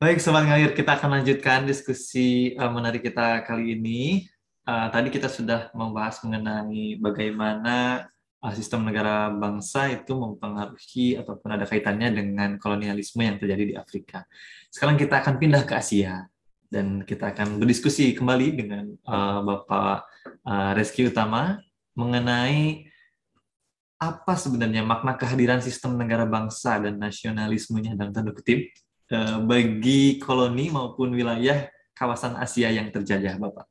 [0.00, 4.24] Baik, Sobat Ngalir, kita akan lanjutkan diskusi uh, menarik kita kali ini.
[4.64, 8.08] Tadi kita sudah membahas mengenai bagaimana
[8.56, 14.24] sistem negara bangsa itu mempengaruhi ataupun ada kaitannya dengan kolonialisme yang terjadi di Afrika.
[14.72, 16.24] Sekarang kita akan pindah ke Asia
[16.72, 20.08] dan kita akan berdiskusi kembali dengan uh, Bapak
[20.48, 21.60] uh, Reski Utama
[21.92, 22.88] mengenai
[24.00, 28.72] apa sebenarnya makna kehadiran sistem negara bangsa dan nasionalismenya dalam tanda kutip
[29.12, 33.68] uh, bagi koloni maupun wilayah kawasan Asia yang terjajah, Bapak.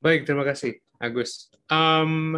[0.00, 1.48] Baik, terima kasih, Agus.
[1.72, 2.36] Um,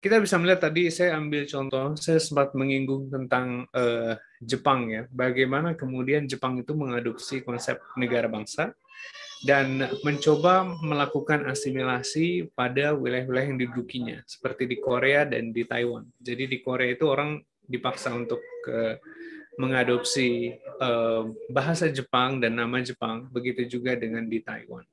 [0.00, 5.76] kita bisa melihat tadi saya ambil contoh, saya sempat menyinggung tentang uh, Jepang ya, bagaimana
[5.76, 8.72] kemudian Jepang itu mengadopsi konsep negara bangsa
[9.44, 16.04] dan mencoba melakukan asimilasi pada wilayah-wilayah yang didudukinya, seperti di Korea dan di Taiwan.
[16.20, 18.40] Jadi di Korea itu orang dipaksa untuk
[18.72, 18.96] uh,
[19.60, 24.84] mengadopsi uh, bahasa Jepang dan nama Jepang, begitu juga dengan di Taiwan.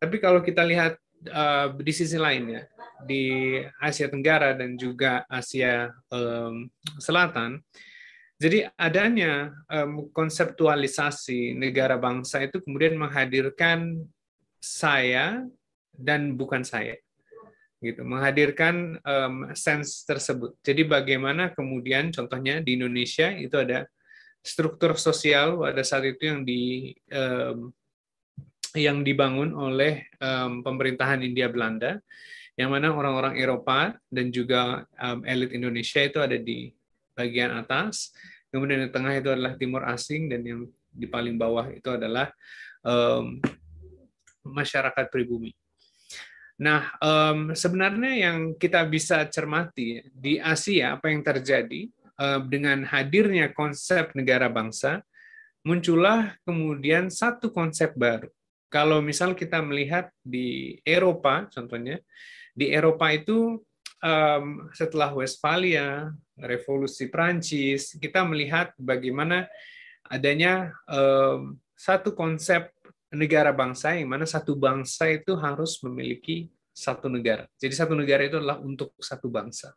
[0.00, 0.96] Tapi kalau kita lihat
[1.30, 2.66] uh, di sisi lainnya,
[3.04, 6.68] di Asia Tenggara dan juga Asia um,
[7.00, 7.60] Selatan.
[8.36, 14.04] Jadi adanya um, konseptualisasi negara bangsa itu kemudian menghadirkan
[14.60, 15.40] saya
[15.96, 17.00] dan bukan saya,
[17.80, 20.52] gitu, menghadirkan um, sense tersebut.
[20.60, 23.88] Jadi bagaimana kemudian contohnya di Indonesia itu ada
[24.44, 27.72] struktur sosial pada saat itu yang di um,
[28.76, 31.98] yang dibangun oleh um, pemerintahan India Belanda
[32.56, 36.72] yang mana orang-orang Eropa dan juga um, elit Indonesia itu ada di
[37.12, 38.16] bagian atas,
[38.48, 42.32] kemudian di tengah itu adalah timur asing dan yang di paling bawah itu adalah
[42.80, 43.36] um,
[44.40, 45.52] masyarakat pribumi.
[46.56, 53.52] Nah, um, sebenarnya yang kita bisa cermati di Asia apa yang terjadi um, dengan hadirnya
[53.52, 55.04] konsep negara bangsa,
[55.60, 58.32] muncullah kemudian satu konsep baru.
[58.76, 61.96] Kalau misal kita melihat di Eropa, contohnya,
[62.52, 63.64] di Eropa itu
[64.04, 69.48] um, setelah Westphalia, revolusi Prancis, kita melihat bagaimana
[70.12, 72.68] adanya um, satu konsep
[73.08, 77.48] negara bangsa yang mana satu bangsa itu harus memiliki satu negara.
[77.56, 79.72] Jadi satu negara itu adalah untuk satu bangsa.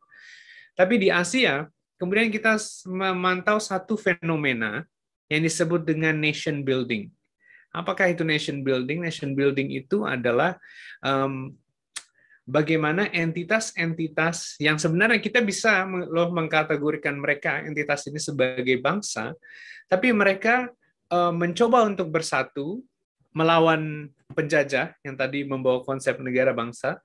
[0.75, 1.63] Tapi di Asia,
[1.95, 4.83] kemudian kita memantau satu fenomena
[5.31, 7.07] yang disebut dengan nation building.
[7.69, 9.05] Apakah itu nation building?
[9.05, 10.57] Nation building itu adalah
[11.05, 11.53] um,
[12.49, 19.37] bagaimana entitas-entitas yang sebenarnya kita bisa loh mengkategorikan mereka entitas ini sebagai bangsa,
[19.85, 20.65] tapi mereka
[21.13, 22.81] uh, mencoba untuk bersatu
[23.37, 26.97] melawan penjajah yang tadi membawa konsep negara bangsa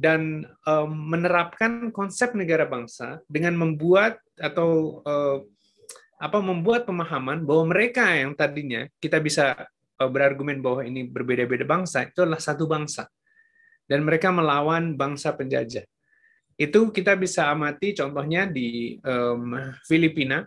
[0.00, 5.44] dan um, menerapkan konsep negara bangsa dengan membuat atau uh,
[6.16, 9.68] apa membuat pemahaman bahwa mereka yang tadinya kita bisa
[10.04, 13.08] berargumen bahwa ini berbeda-beda bangsa itu adalah satu bangsa
[13.88, 15.86] dan mereka melawan bangsa penjajah.
[16.56, 20.44] Itu kita bisa amati contohnya di um, Filipina.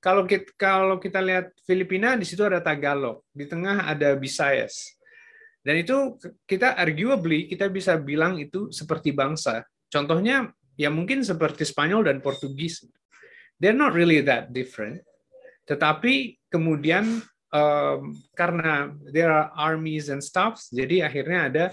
[0.00, 4.96] Kalau kita, kalau kita lihat Filipina, di situ ada Tagalog, di tengah ada Visayas.
[5.60, 6.16] Dan itu
[6.48, 9.60] kita arguably kita bisa bilang itu seperti bangsa.
[9.92, 10.48] Contohnya
[10.80, 12.88] ya mungkin seperti Spanyol dan Portugis.
[13.60, 15.04] They're not really that different.
[15.68, 17.20] Tetapi kemudian
[17.54, 21.64] um, karena there are armies and stuffs, jadi akhirnya ada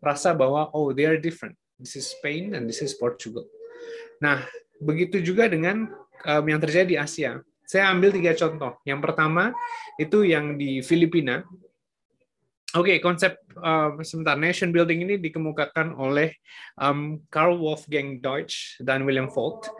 [0.00, 1.54] rasa bahwa oh they are different.
[1.80, 3.48] This is Spain and this is Portugal.
[4.20, 4.44] Nah,
[4.80, 5.88] begitu juga dengan
[6.24, 7.40] um, yang terjadi di Asia.
[7.64, 8.82] Saya ambil tiga contoh.
[8.82, 9.54] Yang pertama
[9.96, 11.46] itu yang di Filipina.
[12.74, 16.34] Oke, okay, konsep uh, sebentar nation building ini dikemukakan oleh
[16.78, 19.70] um, Karl Wolfgang Deutsch dan William Falt.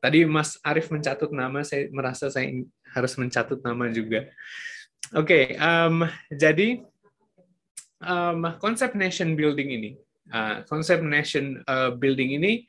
[0.00, 2.48] Tadi Mas Arief mencatut nama, saya merasa saya
[2.96, 4.32] harus mencatut nama juga.
[5.12, 6.80] Oke, okay, um, jadi
[8.00, 9.90] um, konsep nation building ini,
[10.32, 12.64] uh, konsep nation uh, building ini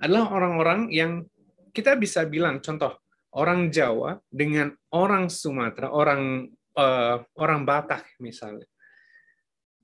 [0.00, 1.28] adalah orang-orang yang
[1.76, 2.96] kita bisa bilang, contoh
[3.36, 6.48] orang Jawa dengan orang Sumatera, orang
[6.80, 8.66] uh, orang Batak misalnya,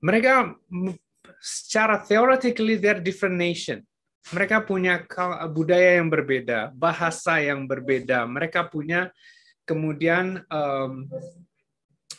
[0.01, 0.57] mereka
[1.39, 3.85] secara theoretically they're different nation.
[4.35, 5.03] Mereka punya
[5.51, 8.27] budaya yang berbeda, bahasa yang berbeda.
[8.27, 9.07] Mereka punya
[9.63, 11.07] kemudian um,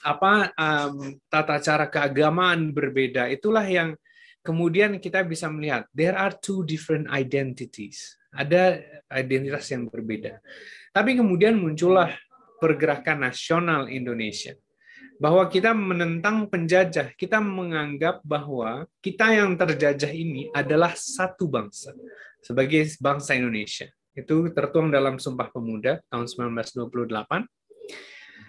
[0.01, 3.29] apa um, tata cara keagamaan berbeda.
[3.29, 3.93] Itulah yang
[4.41, 5.85] kemudian kita bisa melihat.
[5.93, 8.17] There are two different identities.
[8.33, 8.81] Ada
[9.13, 10.41] identitas yang berbeda.
[10.93, 12.13] Tapi kemudian muncullah
[12.61, 14.57] pergerakan nasional Indonesia
[15.19, 21.91] bahwa kita menentang penjajah, kita menganggap bahwa kita yang terjajah ini adalah satu bangsa
[22.39, 23.91] sebagai bangsa Indonesia.
[24.15, 27.47] Itu tertuang dalam Sumpah Pemuda tahun 1928.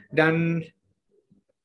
[0.09, 0.61] Dan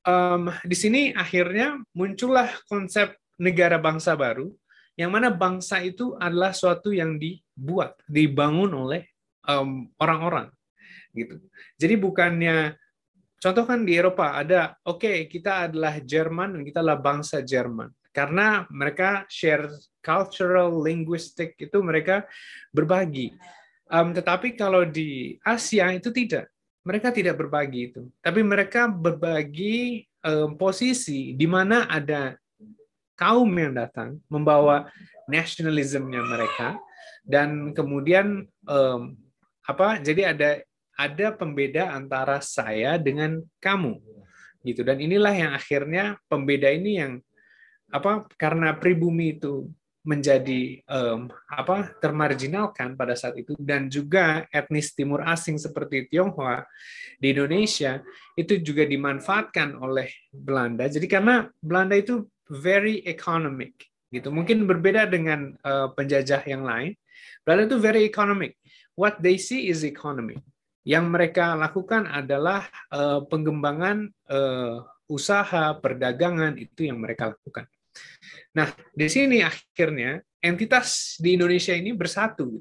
[0.09, 4.49] um, di sini akhirnya muncullah konsep negara bangsa baru,
[4.97, 9.05] yang mana bangsa itu adalah suatu yang dibuat, dibangun oleh
[10.01, 11.37] orang-orang, um, gitu.
[11.77, 12.57] Jadi bukannya
[13.45, 17.93] Contoh kan di Eropa ada, oke okay, kita adalah Jerman dan kita adalah bangsa Jerman.
[18.09, 19.69] Karena mereka share
[20.01, 22.25] cultural, linguistic itu mereka
[22.73, 23.37] berbagi.
[23.93, 26.49] Um, tetapi kalau di Asia itu tidak.
[26.89, 28.09] Mereka tidak berbagi itu.
[28.25, 32.33] Tapi mereka berbagi um, posisi di mana ada
[33.13, 34.89] kaum yang datang membawa
[35.29, 36.81] nasionalismenya mereka
[37.25, 39.17] dan kemudian um,
[39.65, 40.61] apa jadi ada
[40.95, 43.99] ada pembeda antara saya dengan kamu
[44.65, 44.81] gitu.
[44.83, 47.13] Dan inilah yang akhirnya pembeda ini yang
[47.93, 49.71] apa karena pribumi itu
[50.05, 56.69] menjadi um, apa termarginalkan pada saat itu dan juga etnis timur asing seperti Tionghoa
[57.17, 58.05] di Indonesia
[58.37, 60.85] itu juga dimanfaatkan oleh Belanda.
[60.93, 63.73] Jadi karena Belanda itu very economic
[64.13, 64.29] gitu.
[64.29, 66.93] Mungkin berbeda dengan uh, penjajah yang lain.
[67.49, 68.61] Belanda itu very economic.
[68.93, 70.37] What they see is economy
[70.85, 77.64] yang mereka lakukan adalah uh, pengembangan uh, usaha perdagangan itu yang mereka lakukan.
[78.53, 82.61] Nah, di sini akhirnya entitas di Indonesia ini bersatu,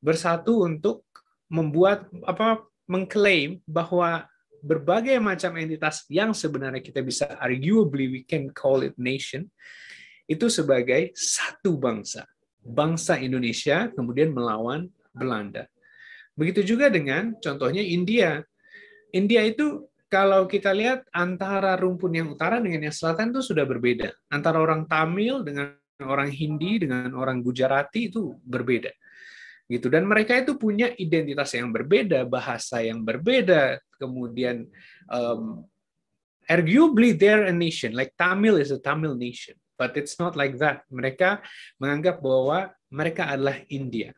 [0.00, 1.04] bersatu untuk
[1.52, 4.24] membuat apa mengklaim bahwa
[4.64, 9.44] berbagai macam entitas yang sebenarnya kita bisa arguably we can call it nation
[10.24, 12.24] itu sebagai satu bangsa,
[12.64, 15.68] bangsa Indonesia kemudian melawan Belanda.
[16.34, 18.42] Begitu juga dengan contohnya India.
[19.14, 24.10] India itu kalau kita lihat antara rumpun yang utara dengan yang selatan itu sudah berbeda.
[24.30, 28.90] Antara orang Tamil dengan orang Hindi dengan orang Gujarati itu berbeda.
[29.64, 34.68] Gitu dan mereka itu punya identitas yang berbeda, bahasa yang berbeda, kemudian
[35.08, 35.64] um,
[36.50, 37.96] arguably they're a nation.
[37.96, 40.84] Like Tamil is a Tamil nation, but it's not like that.
[40.92, 41.40] Mereka
[41.80, 44.12] menganggap bahwa mereka adalah India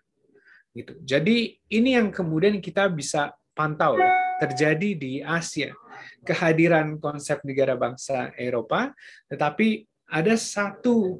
[0.76, 0.92] Gitu.
[1.00, 4.12] Jadi ini yang kemudian kita bisa pantau ya,
[4.44, 5.72] terjadi di Asia.
[6.20, 8.92] Kehadiran konsep negara bangsa Eropa,
[9.32, 11.16] tetapi ada satu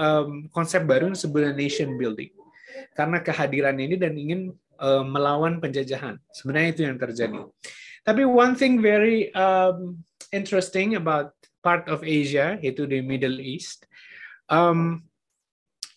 [0.00, 2.32] um, konsep baru yang sebenarnya nation building.
[2.96, 6.16] Karena kehadiran ini dan ingin um, melawan penjajahan.
[6.32, 7.44] Sebenarnya itu yang terjadi.
[8.00, 10.00] Tapi one thing very um,
[10.32, 13.84] interesting about part of Asia, yaitu di Middle East,
[14.48, 15.02] um,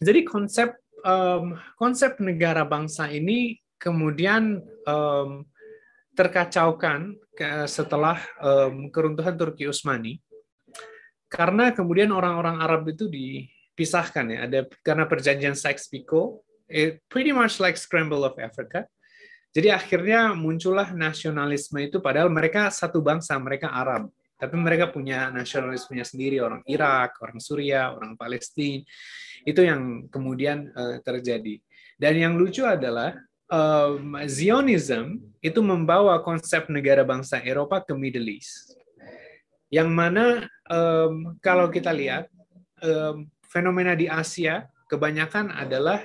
[0.01, 0.73] jadi konsep
[1.03, 5.47] um, konsep negara bangsa ini kemudian um,
[6.13, 7.15] terkacaukan
[7.65, 10.19] setelah um, keruntuhan Turki Utsmani.
[11.31, 14.39] Karena kemudian orang-orang Arab itu dipisahkan ya.
[14.49, 18.85] Ada karena perjanjian Sykes-Picot it pretty much like scramble of Africa.
[19.49, 26.07] Jadi akhirnya muncullah nasionalisme itu padahal mereka satu bangsa mereka Arab tapi mereka punya nasionalismenya
[26.07, 28.87] sendiri orang Irak, orang Suria, orang Palestina.
[29.43, 31.59] Itu yang kemudian uh, terjadi.
[31.99, 33.19] Dan yang lucu adalah
[33.51, 38.79] um, Zionism itu membawa konsep negara bangsa Eropa ke Middle East.
[39.67, 40.25] Yang mana
[40.71, 42.31] um, kalau kita lihat
[42.79, 45.99] um, fenomena di Asia kebanyakan adalah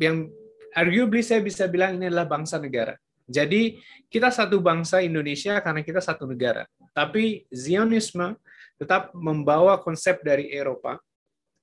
[0.00, 0.32] yang
[0.72, 2.96] arguably saya bisa bilang ini adalah bangsa negara.
[3.28, 3.78] Jadi
[4.08, 6.66] kita satu bangsa Indonesia karena kita satu negara.
[6.92, 8.36] Tapi Zionisme
[8.76, 11.00] tetap membawa konsep dari Eropa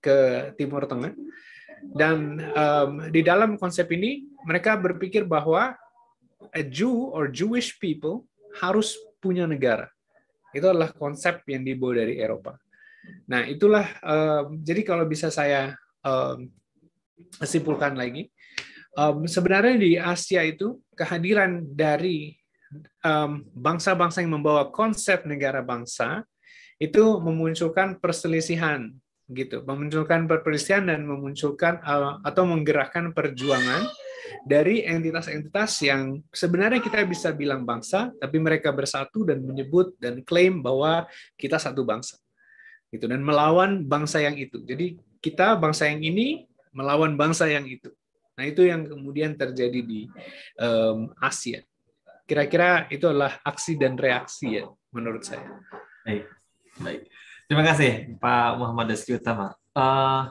[0.01, 1.13] ke Timur Tengah.
[1.79, 5.75] Dan um, di dalam konsep ini mereka berpikir bahwa
[6.51, 8.27] a Jew or Jewish people
[8.59, 9.87] harus punya negara.
[10.55, 12.57] Itu adalah konsep yang dibawa dari Eropa.
[13.29, 16.49] Nah, itulah um, jadi kalau bisa saya um,
[17.43, 18.31] simpulkan lagi,
[18.97, 22.38] um, sebenarnya di Asia itu kehadiran dari
[23.53, 26.23] bangsa-bangsa yang membawa konsep negara bangsa
[26.79, 28.93] itu memunculkan perselisihan
[29.29, 33.85] gitu, memunculkan perselisihan dan memunculkan uh, atau menggerakkan perjuangan
[34.45, 40.65] dari entitas-entitas yang sebenarnya kita bisa bilang bangsa, tapi mereka bersatu dan menyebut dan klaim
[40.65, 41.05] bahwa
[41.37, 42.17] kita satu bangsa,
[42.89, 44.61] gitu dan melawan bangsa yang itu.
[44.65, 47.93] Jadi kita bangsa yang ini melawan bangsa yang itu.
[48.33, 50.09] Nah itu yang kemudian terjadi di
[50.57, 51.61] um, Asia.
[52.29, 55.49] Kira-kira itu adalah aksi dan reaksi ya menurut saya.
[56.05, 56.29] Baik,
[56.77, 57.01] baik.
[57.49, 59.57] Terima kasih Pak Muhammad Rizky Utama.
[59.73, 60.29] Uh,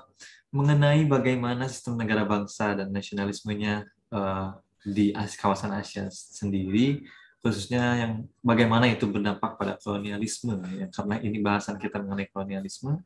[0.55, 3.83] mengenai bagaimana sistem negara bangsa dan nasionalismenya
[4.15, 4.55] uh,
[4.87, 5.11] di
[5.43, 7.03] kawasan Asia sendiri,
[7.43, 8.13] khususnya yang
[8.47, 13.03] bagaimana itu berdampak pada kolonialisme ya karena ini bahasan kita mengenai kolonialisme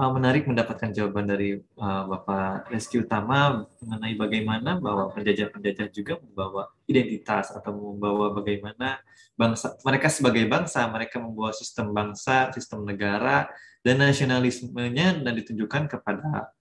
[0.00, 6.72] uh, menarik mendapatkan jawaban dari uh, Bapak Reski Utama mengenai bagaimana bahwa penjajah-penjajah juga membawa
[6.88, 9.04] identitas atau membawa bagaimana
[9.36, 13.52] bangsa mereka sebagai bangsa mereka membawa sistem bangsa sistem negara
[13.84, 16.52] dan nasionalismenya dan ditunjukkan kepada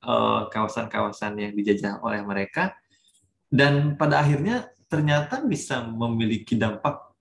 [0.52, 2.76] kawasan-kawasan uh, yang dijajah oleh mereka
[3.52, 7.12] dan pada akhirnya ternyata bisa memiliki dampak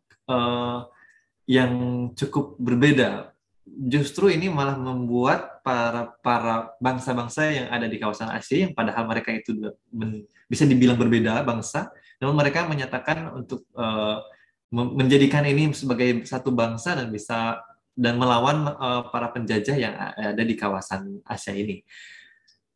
[1.48, 1.72] yang
[2.12, 3.32] cukup berbeda.
[3.76, 9.30] Justru ini malah membuat para para bangsa-bangsa yang ada di kawasan Asia yang padahal mereka
[9.34, 9.54] itu
[9.92, 14.24] men, bisa dibilang berbeda bangsa, namun mereka menyatakan untuk uh,
[14.72, 17.60] menjadikan ini sebagai satu bangsa dan bisa
[17.98, 21.82] dan melawan uh, para penjajah yang ada di kawasan Asia ini.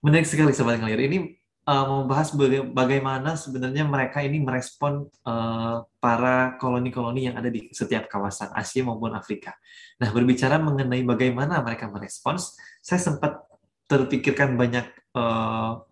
[0.03, 0.99] Menarik sekali sobat Ngalir.
[0.99, 1.18] Ini
[1.67, 2.35] uh, membahas
[2.75, 9.15] bagaimana sebenarnya mereka ini merespon uh, para koloni-koloni yang ada di setiap kawasan Asia maupun
[9.15, 9.55] Afrika.
[10.03, 13.43] Nah, berbicara mengenai bagaimana mereka merespons, saya sempat
[13.87, 15.83] terpikirkan banyak uh,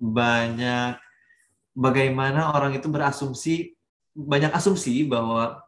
[0.00, 0.96] banyak
[1.76, 3.76] bagaimana orang itu berasumsi
[4.16, 5.62] banyak asumsi bahwa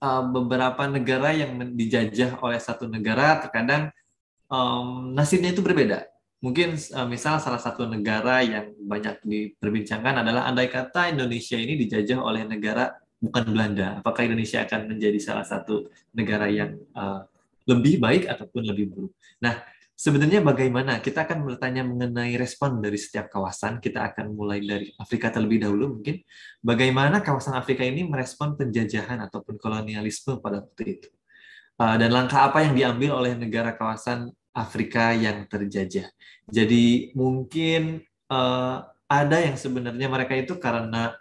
[0.00, 3.92] uh, beberapa negara yang dijajah oleh satu negara terkadang
[4.48, 6.08] um, nasibnya itu berbeda
[6.46, 12.22] mungkin uh, misal salah satu negara yang banyak diperbincangkan adalah andai kata Indonesia ini dijajah
[12.22, 17.26] oleh negara bukan Belanda, apakah Indonesia akan menjadi salah satu negara yang uh,
[17.66, 19.12] lebih baik ataupun lebih buruk?
[19.42, 19.58] Nah,
[19.96, 21.00] sebenarnya bagaimana?
[21.00, 23.80] Kita akan bertanya mengenai respon dari setiap kawasan.
[23.80, 26.20] Kita akan mulai dari Afrika terlebih dahulu mungkin.
[26.60, 31.08] Bagaimana kawasan Afrika ini merespon penjajahan ataupun kolonialisme pada waktu itu?
[31.76, 36.08] Uh, dan langkah apa yang diambil oleh negara kawasan Afrika yang terjajah.
[36.48, 38.00] Jadi mungkin
[38.32, 41.12] uh, ada yang sebenarnya mereka itu karena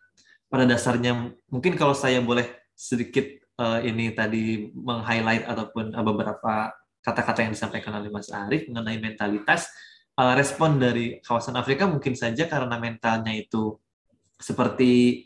[0.47, 3.27] pada dasarnya mungkin kalau saya boleh sedikit
[3.59, 6.71] uh, ini tadi meng-highlight ataupun uh, beberapa
[7.03, 9.67] kata-kata yang disampaikan oleh Mas Arief mengenai mentalitas
[10.15, 13.75] uh, respon dari kawasan Afrika mungkin saja karena mentalnya itu
[14.39, 15.25] seperti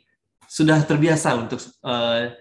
[0.50, 2.34] sudah terbiasa untuk uh,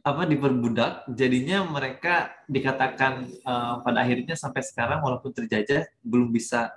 [0.00, 6.72] apa diperbudak jadinya mereka dikatakan uh, pada akhirnya sampai sekarang walaupun terjajah belum bisa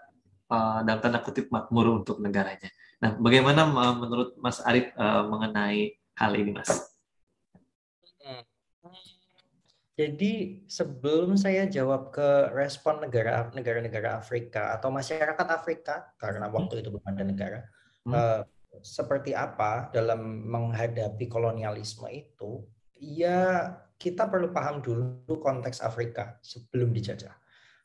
[0.52, 2.68] uh, dalam tanda kutip makmur untuk negaranya.
[3.00, 6.72] Nah, bagaimana uh, menurut Mas Arief uh, mengenai hal ini, Mas?
[8.24, 8.44] Hmm.
[9.94, 16.90] Jadi sebelum saya jawab ke respon negara negara-negara Afrika atau masyarakat Afrika karena waktu itu
[16.92, 17.60] belum ada negara,
[18.08, 18.12] hmm.
[18.12, 18.42] uh,
[18.82, 22.66] seperti apa dalam menghadapi kolonialisme itu
[23.04, 23.68] ya
[24.00, 27.36] kita perlu paham dulu konteks Afrika sebelum dijajah.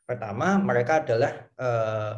[0.07, 2.13] Pertama, mereka adalah uh,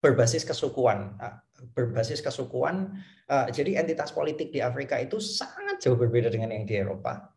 [0.00, 1.18] berbasis kesukuan.
[1.18, 1.36] Uh,
[1.76, 2.98] berbasis kesukuan,
[3.30, 7.30] uh, jadi entitas politik di Afrika itu sangat jauh berbeda dengan yang di Eropa,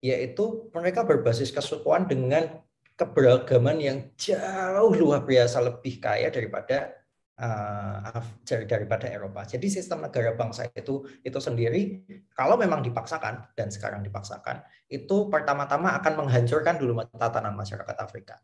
[0.00, 2.64] yaitu mereka berbasis kesukuan dengan
[2.96, 6.96] keberagaman yang jauh luar biasa lebih kaya daripada
[7.36, 8.22] uh,
[8.64, 9.44] daripada Eropa.
[9.44, 15.96] Jadi sistem negara bangsa itu itu sendiri kalau memang dipaksakan dan sekarang dipaksakan itu pertama-tama
[16.00, 18.40] akan menghancurkan dulu tatanan masyarakat Afrika.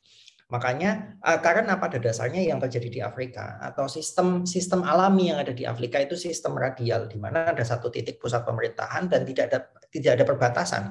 [0.53, 5.57] Makanya uh, karena pada dasarnya yang terjadi di Afrika atau sistem sistem alami yang ada
[5.57, 9.59] di Afrika itu sistem radial di mana ada satu titik pusat pemerintahan dan tidak ada
[9.89, 10.83] tidak ada perbatasan.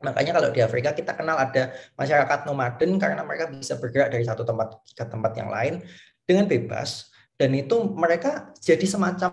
[0.00, 4.48] Makanya kalau di Afrika kita kenal ada masyarakat nomaden karena mereka bisa bergerak dari satu
[4.48, 5.84] tempat ke tempat yang lain
[6.24, 7.09] dengan bebas
[7.40, 9.32] dan itu mereka jadi semacam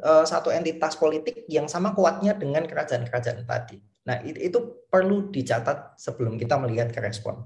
[0.00, 3.76] uh, satu entitas politik yang sama kuatnya dengan kerajaan-kerajaan tadi.
[4.08, 7.44] Nah, itu, itu perlu dicatat sebelum kita melihat ke respon.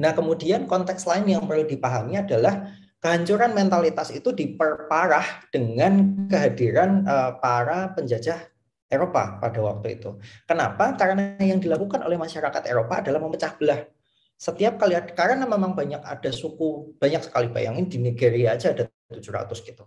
[0.00, 2.72] Nah, kemudian konteks lain yang perlu dipahami adalah
[3.04, 8.48] kehancuran mentalitas itu diperparah dengan kehadiran uh, para penjajah
[8.88, 10.16] Eropa pada waktu itu.
[10.48, 10.96] Kenapa?
[10.96, 13.84] Karena yang dilakukan oleh masyarakat Eropa adalah memecah belah
[14.34, 19.50] setiap kali karena memang banyak ada suku banyak sekali bayangin di Nigeria aja ada 700
[19.62, 19.84] gitu.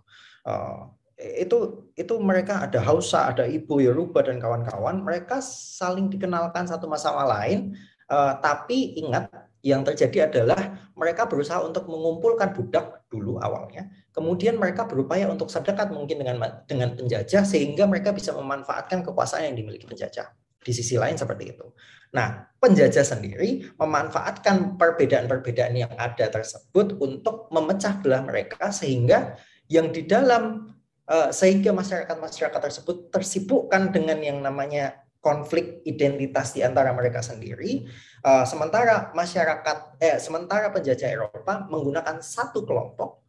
[0.48, 0.88] Uh,
[1.18, 7.26] itu itu mereka ada Hausa, ada Ibu Yoruba dan kawan-kawan, mereka saling dikenalkan satu sama
[7.26, 7.74] lain,
[8.06, 9.26] uh, tapi ingat
[9.66, 15.90] yang terjadi adalah mereka berusaha untuk mengumpulkan budak dulu awalnya, kemudian mereka berupaya untuk sedekat
[15.90, 16.38] mungkin dengan
[16.70, 20.30] dengan penjajah sehingga mereka bisa memanfaatkan kekuasaan yang dimiliki penjajah.
[20.58, 21.66] Di sisi lain seperti itu.
[22.12, 29.36] Nah, penjajah sendiri memanfaatkan perbedaan-perbedaan yang ada tersebut untuk memecah belah mereka sehingga
[29.68, 30.72] yang di dalam
[31.04, 37.84] uh, sehingga masyarakat-masyarakat tersebut tersibukkan dengan yang namanya konflik identitas di antara mereka sendiri
[38.24, 43.28] uh, sementara masyarakat eh sementara penjajah Eropa menggunakan satu kelompok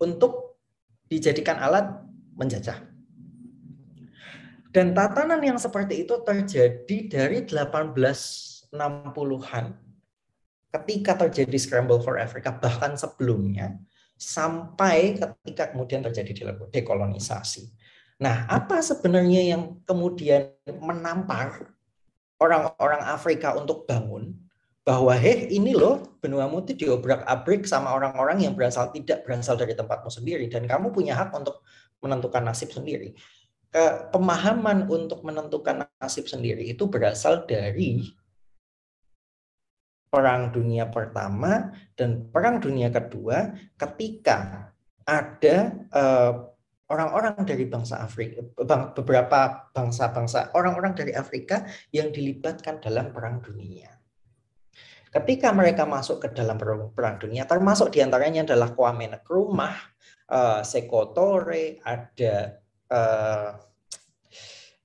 [0.00, 0.58] untuk
[1.06, 1.86] dijadikan alat
[2.34, 2.95] menjajah
[4.76, 9.72] Dan tatanan yang seperti itu terjadi dari 1860-an
[10.68, 13.80] ketika terjadi scramble for Africa bahkan sebelumnya
[14.20, 17.72] sampai ketika kemudian terjadi dekolonisasi.
[18.20, 21.72] Nah, apa sebenarnya yang kemudian menampar
[22.36, 24.36] orang-orang Afrika untuk bangun
[24.84, 30.12] bahwa heh ini loh benua muti diobrak-abrik sama orang-orang yang berasal tidak berasal dari tempatmu
[30.12, 31.64] sendiri dan kamu punya hak untuk
[32.04, 33.16] menentukan nasib sendiri
[34.12, 38.08] pemahaman untuk menentukan nasib sendiri itu berasal dari
[40.08, 44.70] Perang Dunia Pertama dan Perang Dunia Kedua ketika
[45.04, 46.32] ada eh,
[46.90, 48.42] orang-orang dari bangsa Afrika,
[48.94, 53.90] beberapa bangsa-bangsa, orang-orang dari Afrika yang dilibatkan dalam Perang Dunia.
[55.10, 56.60] Ketika mereka masuk ke dalam
[56.92, 59.76] Perang Dunia, termasuk di antaranya adalah Kwame Nkrumah,
[60.28, 62.60] uh, Sekotore, ada
[62.90, 63.56] uh,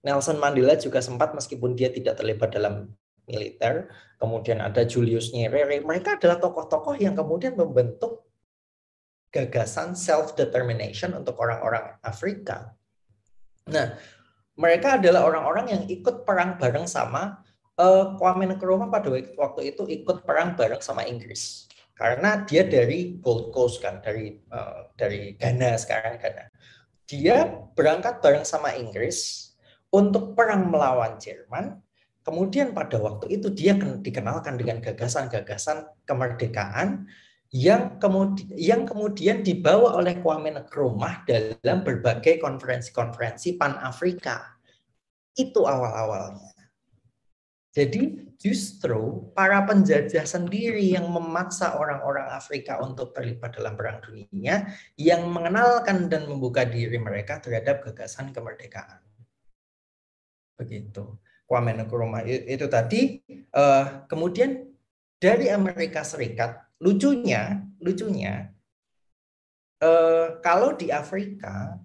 [0.01, 2.89] Nelson Mandela juga sempat meskipun dia tidak terlibat dalam
[3.29, 3.87] militer,
[4.17, 8.25] kemudian ada Julius Nyerere, mereka adalah tokoh-tokoh yang kemudian membentuk
[9.31, 12.75] gagasan self-determination untuk orang-orang Afrika.
[13.69, 13.95] Nah,
[14.57, 17.39] mereka adalah orang-orang yang ikut perang bareng sama
[17.79, 21.71] uh, Kwame Nkrumah pada waktu itu ikut perang bareng sama Inggris.
[21.95, 26.49] Karena dia dari Gold Coast kan dari uh, dari Ghana sekarang Ghana
[27.11, 29.51] dia berangkat bareng sama Inggris
[29.91, 31.83] untuk perang melawan Jerman.
[32.23, 37.09] Kemudian pada waktu itu dia dikenalkan dengan gagasan-gagasan kemerdekaan
[37.51, 44.55] yang kemudian yang kemudian dibawa oleh Kwame Nkrumah dalam berbagai konferensi-konferensi Pan Afrika.
[45.35, 46.50] Itu awal-awalnya.
[47.71, 54.67] Jadi justru para penjajah sendiri yang memaksa orang-orang Afrika untuk terlibat dalam perang dunia
[54.99, 58.99] yang mengenalkan dan membuka diri mereka terhadap gagasan kemerdekaan
[60.61, 61.17] begitu.
[61.47, 63.19] Kwame Nkrumah itu tadi
[63.55, 64.71] uh, kemudian
[65.19, 68.47] dari Amerika Serikat lucunya lucunya
[69.83, 71.75] uh, kalau di Afrika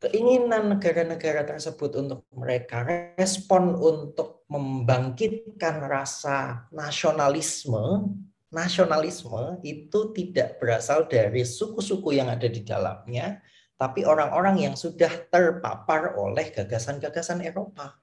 [0.00, 2.80] keinginan negara-negara tersebut untuk mereka
[3.20, 8.10] respon untuk membangkitkan rasa nasionalisme
[8.50, 13.38] nasionalisme itu tidak berasal dari suku-suku yang ada di dalamnya
[13.80, 17.96] tapi orang-orang yang sudah terpapar oleh gagasan-gagasan Eropa.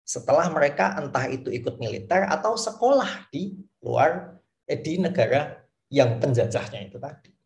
[0.00, 3.52] Setelah mereka entah itu ikut militer atau sekolah di
[3.84, 5.60] luar eh, di negara
[5.92, 7.36] yang penjajahnya itu tadi.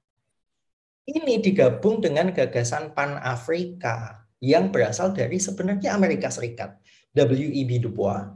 [1.11, 6.79] Ini digabung dengan gagasan Pan-Afrika yang berasal dari sebenarnya Amerika Serikat.
[7.17, 7.81] W.E.B.
[7.81, 8.29] Du Bois.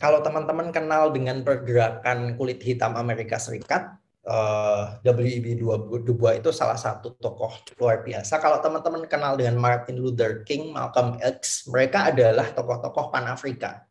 [0.00, 3.94] Kalau teman-teman kenal dengan pergerakan kulit hitam Amerika Serikat,
[4.28, 5.60] uh, eh, W.E.B.
[6.04, 8.40] Du Bois itu salah satu tokoh luar biasa.
[8.40, 13.86] Kalau teman-teman kenal dengan Martin Luther King, Malcolm X, mereka adalah tokoh-tokoh Pan-Afrika.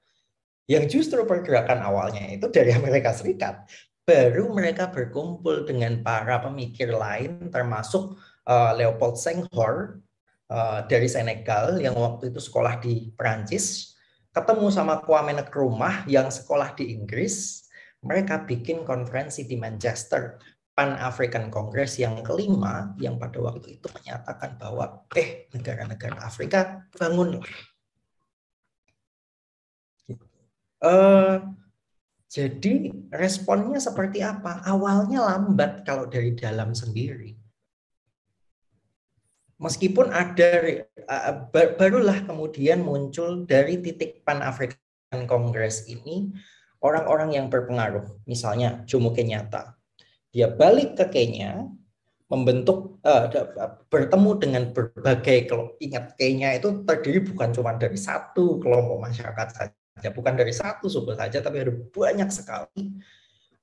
[0.67, 3.67] Yang justru pergerakan awalnya itu dari Amerika Serikat.
[4.03, 10.02] Baru mereka berkumpul dengan para pemikir lain, termasuk uh, Leopold Senghor
[10.53, 13.97] uh, dari Senegal yang waktu itu sekolah di Perancis,
[14.29, 17.65] ketemu sama Kwame Nkrumah yang sekolah di Inggris,
[18.05, 20.37] mereka bikin konferensi di Manchester
[20.73, 27.45] Pan African Congress yang kelima yang pada waktu itu menyatakan bahwa eh negara-negara Afrika bangunlah.
[30.83, 31.39] Uh,
[32.27, 34.65] jadi responnya seperti apa?
[34.65, 37.42] Awalnya lambat kalau dari dalam sendiri.
[39.61, 40.83] Meskipun ada
[41.77, 46.33] barulah kemudian muncul dari titik Pan African Congress ini
[46.83, 49.77] orang-orang yang berpengaruh, misalnya Jomo Kenyatta.
[50.33, 51.63] Dia balik ke Kenya,
[52.27, 53.29] membentuk uh,
[53.87, 55.77] bertemu dengan berbagai kelompok.
[55.77, 61.13] Ingat Kenya itu terdiri bukan cuma dari satu kelompok masyarakat saja, bukan dari satu suku
[61.13, 62.97] saja, tapi ada banyak sekali.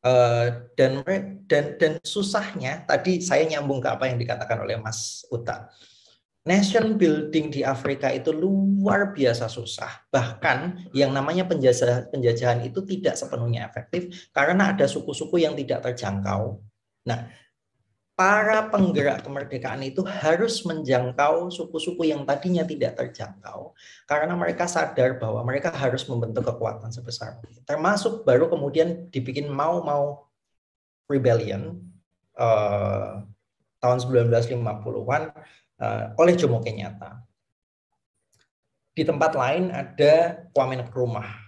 [0.01, 1.05] Uh, dan
[1.45, 5.69] dan dan susahnya tadi saya nyambung ke apa yang dikatakan oleh Mas Uta
[6.49, 10.09] nation building di Afrika itu luar biasa susah.
[10.09, 16.65] Bahkan yang namanya penjajahan, penjajahan itu tidak sepenuhnya efektif karena ada suku-suku yang tidak terjangkau.
[17.05, 17.29] Nah,
[18.21, 23.73] para penggerak kemerdekaan itu harus menjangkau suku-suku yang tadinya tidak terjangkau
[24.05, 27.65] karena mereka sadar bahwa mereka harus membentuk kekuatan sebesar ini.
[27.65, 30.29] Termasuk baru kemudian dibikin mau-mau
[31.09, 31.81] rebellion
[32.37, 33.25] uh,
[33.81, 35.23] tahun 1950-an
[35.81, 37.25] uh, oleh Jomo Kenyatta.
[38.93, 41.41] Di tempat lain ada Kwame Nkrumah.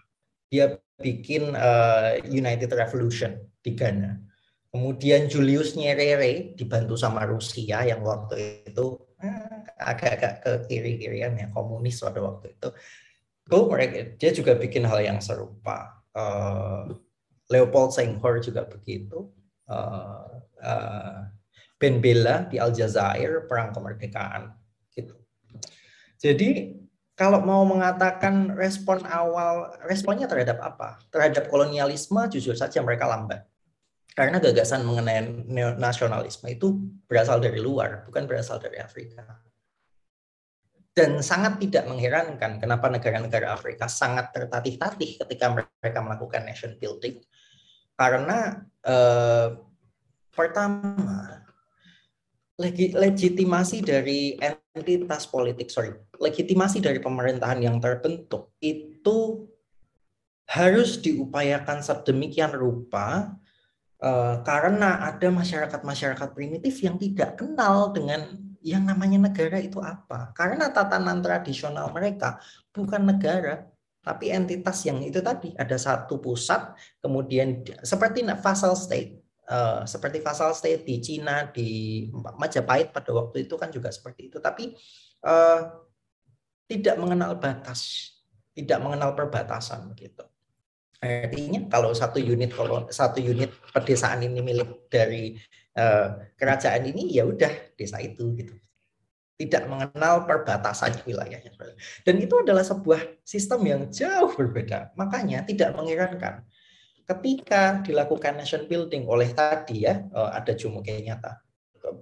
[0.49, 4.32] Dia bikin uh, United Revolution di Ghana.
[4.73, 12.01] Kemudian Julius Nyerere dibantu sama Rusia yang waktu itu eh, agak-agak ke kiri-kirian ya komunis
[12.01, 12.69] pada waktu itu.
[13.45, 16.01] Itu mereka dia juga bikin hal yang serupa.
[16.17, 16.89] Uh,
[17.53, 19.29] Leopold Senghor juga begitu.
[19.69, 21.29] Uh, uh,
[21.77, 24.57] Ben Bella di Aljazair perang kemerdekaan
[24.97, 25.21] gitu.
[26.17, 26.81] Jadi
[27.13, 30.97] kalau mau mengatakan respon awal, responnya terhadap apa?
[31.13, 33.52] Terhadap kolonialisme jujur saja mereka lambat.
[34.13, 35.25] Karena gagasan mengenai
[35.81, 36.77] nasionalisme itu
[37.09, 39.25] berasal dari luar, bukan berasal dari Afrika.
[40.93, 47.25] Dan sangat tidak mengherankan kenapa negara-negara Afrika sangat tertatih-tatih ketika mereka melakukan nation building.
[47.97, 49.57] Karena eh,
[50.29, 51.41] pertama
[52.93, 54.37] legitimasi dari
[54.77, 59.49] entitas politik, sorry, legitimasi dari pemerintahan yang terbentuk itu
[60.53, 63.33] harus diupayakan sedemikian rupa
[64.43, 70.35] karena ada masyarakat-masyarakat primitif yang tidak kenal dengan yang namanya negara itu apa.
[70.35, 72.43] Karena tatanan tradisional mereka
[72.75, 73.63] bukan negara,
[74.03, 79.23] tapi entitas yang itu tadi ada satu pusat, kemudian seperti vassal state
[79.85, 84.39] seperti Vassal State di Cina, di Majapahit pada waktu itu kan juga seperti itu.
[84.41, 84.73] Tapi
[85.27, 85.61] uh,
[86.65, 88.13] tidak mengenal batas,
[88.57, 90.25] tidak mengenal perbatasan begitu.
[91.03, 95.35] Artinya kalau satu unit kalau satu unit pedesaan ini milik dari
[95.75, 98.55] uh, kerajaan ini ya udah desa itu gitu.
[99.35, 101.51] Tidak mengenal perbatasan wilayahnya.
[102.07, 104.95] Dan itu adalah sebuah sistem yang jauh berbeda.
[104.95, 106.47] Makanya tidak mengirankan
[107.03, 111.43] ketika dilakukan nation building oleh tadi ya eh, ada Jomo Kenyatta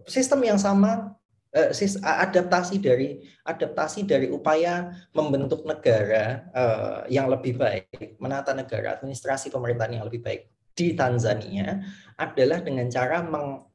[0.07, 1.17] sistem yang sama
[1.55, 1.71] eh,
[2.03, 10.01] adaptasi dari adaptasi dari upaya membentuk negara eh, yang lebih baik menata negara administrasi pemerintahan
[10.01, 11.83] yang lebih baik di Tanzania
[12.17, 13.67] adalah dengan cara meng,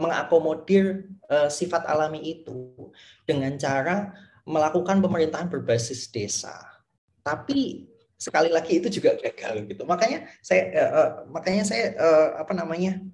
[0.00, 1.04] mengakomodir
[1.52, 2.72] sifat alami itu
[3.28, 4.12] dengan cara
[4.48, 6.80] melakukan pemerintahan berbasis desa
[7.20, 9.82] tapi sekali lagi itu juga gagal gitu.
[9.88, 13.08] Makanya saya uh, makanya saya uh, apa namanya uh,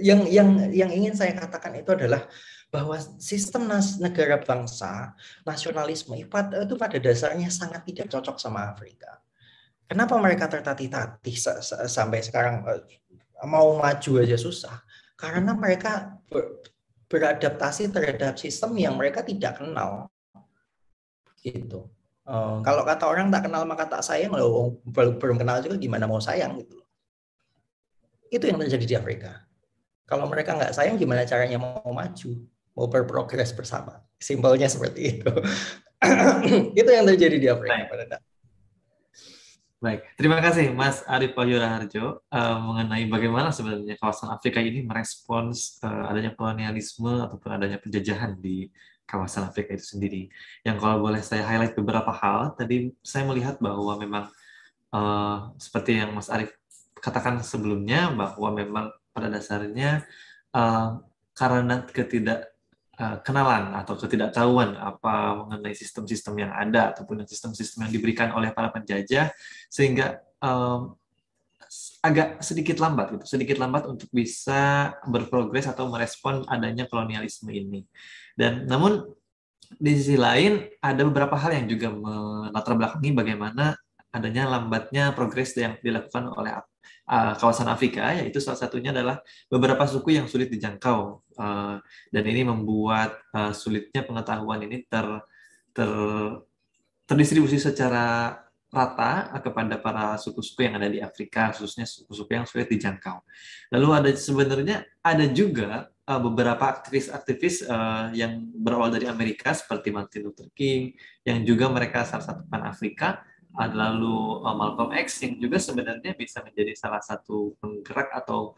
[0.00, 2.24] yang yang yang ingin saya katakan itu adalah
[2.70, 5.14] bahwa sistem nas, negara bangsa
[5.46, 9.22] nasionalisme itu pada dasarnya sangat tidak cocok sama Afrika.
[9.86, 11.36] Kenapa mereka tertatih-tatih
[11.86, 12.82] sampai sekarang uh,
[13.46, 14.82] mau maju aja susah?
[15.14, 16.66] Karena mereka ber,
[17.06, 20.10] beradaptasi terhadap sistem yang mereka tidak kenal.
[21.38, 21.86] Gitu.
[22.66, 26.58] Kalau kata orang tak kenal maka tak sayang, loh belum kenal juga gimana mau sayang
[26.58, 26.82] gitu.
[28.36, 29.48] Itu yang terjadi di Afrika.
[30.04, 32.30] Kalau mereka nggak sayang, gimana caranya mau maju,
[32.76, 34.04] mau berprogres bersama?
[34.20, 35.32] Simpelnya seperti itu.
[36.80, 37.88] itu yang terjadi di Afrika Baik.
[37.88, 38.20] pada
[39.76, 45.76] Baik, terima kasih Mas Arif Wahyura Harjo uh, mengenai bagaimana sebenarnya kawasan Afrika ini merespons
[45.84, 48.72] uh, adanya kolonialisme ataupun adanya penjajahan di
[49.04, 50.32] kawasan Afrika itu sendiri.
[50.64, 54.24] Yang kalau boleh saya highlight beberapa hal, tadi saya melihat bahwa memang
[54.96, 56.56] uh, seperti yang Mas Arief
[57.06, 60.02] katakan sebelumnya bahwa memang pada dasarnya
[60.50, 60.98] uh,
[61.38, 62.50] karena ketidak
[62.98, 68.74] uh, kenalan atau ketidaktahuan apa mengenai sistem-sistem yang ada ataupun sistem-sistem yang diberikan oleh para
[68.74, 69.30] penjajah
[69.70, 70.98] sehingga um,
[72.02, 77.82] agak sedikit lambat gitu, sedikit lambat untuk bisa berprogres atau merespon adanya kolonialisme ini.
[78.38, 79.02] Dan namun
[79.66, 83.74] di sisi lain ada beberapa hal yang juga melatar belakangi bagaimana
[84.14, 86.54] adanya lambatnya progres yang dilakukan oleh
[87.06, 91.76] uh, kawasan Afrika, yaitu salah satunya adalah beberapa suku yang sulit dijangkau uh,
[92.10, 95.06] dan ini membuat uh, sulitnya pengetahuan ini ter,
[95.70, 95.90] ter
[97.06, 98.34] terdistribusi secara
[98.66, 103.22] rata kepada para suku-suku yang ada di Afrika, khususnya suku-suku yang sulit dijangkau.
[103.70, 107.62] Lalu ada sebenarnya ada juga beberapa aktivis-aktivis
[108.10, 113.22] yang berawal dari Amerika seperti Martin Luther King yang juga mereka salah satu pan Afrika
[113.56, 118.52] lalu uh, Malcolm X yang juga sebenarnya bisa menjadi salah satu penggerak atau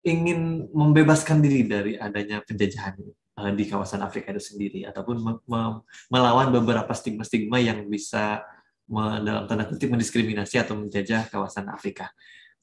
[0.00, 2.96] ingin membebaskan diri dari adanya penjajahan
[3.36, 8.40] uh, di kawasan Afrika itu sendiri ataupun me me melawan beberapa stigma-stigma yang bisa
[8.88, 12.08] dalam tanda kutip mendiskriminasi atau menjajah kawasan Afrika.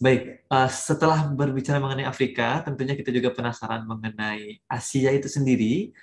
[0.02, 5.94] Baik, uh, setelah berbicara mengenai Afrika, tentunya kita juga penasaran mengenai Asia itu sendiri.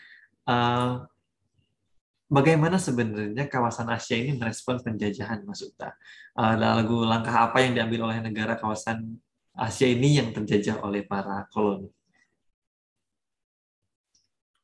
[2.33, 5.93] Bagaimana sebenarnya kawasan Asia ini merespon penjajahan, Mas Uta?
[6.33, 9.20] Uh, lalu langkah apa yang diambil oleh negara kawasan
[9.53, 11.93] Asia ini yang terjajah oleh para koloni?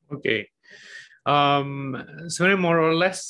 [0.08, 0.40] Oke, okay.
[1.28, 1.92] um,
[2.32, 3.20] sebenarnya more or less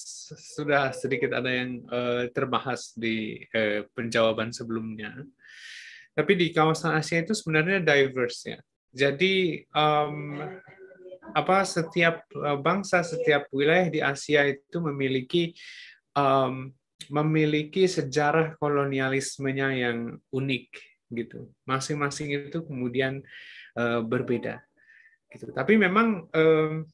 [0.55, 5.27] sudah sedikit ada yang uh, terbahas di uh, penjawaban sebelumnya.
[6.15, 8.59] Tapi di kawasan Asia itu sebenarnya diverse ya.
[8.95, 10.39] Jadi um,
[11.33, 15.57] apa setiap uh, bangsa, setiap wilayah di Asia itu memiliki
[16.17, 16.73] um,
[17.09, 19.99] memiliki sejarah kolonialismenya yang
[20.35, 20.67] unik
[21.15, 21.49] gitu.
[21.65, 23.23] Masing-masing itu kemudian
[23.79, 24.61] uh, berbeda.
[25.31, 25.53] Gitu.
[25.53, 26.85] Tapi memang um,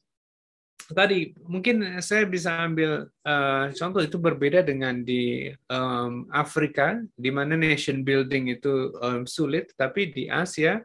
[0.93, 7.57] tadi mungkin saya bisa ambil uh, contoh itu berbeda dengan di um, Afrika di mana
[7.57, 10.77] nation building itu um, sulit tapi di Asia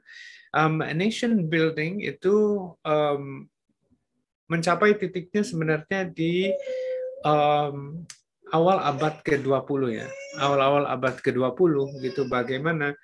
[0.54, 3.46] um, nation building itu um,
[4.50, 6.50] mencapai titiknya sebenarnya di
[7.22, 8.02] um,
[8.50, 10.06] awal abad ke-20 ya
[10.42, 12.94] awal-awal abad ke-20 gitu bagaimana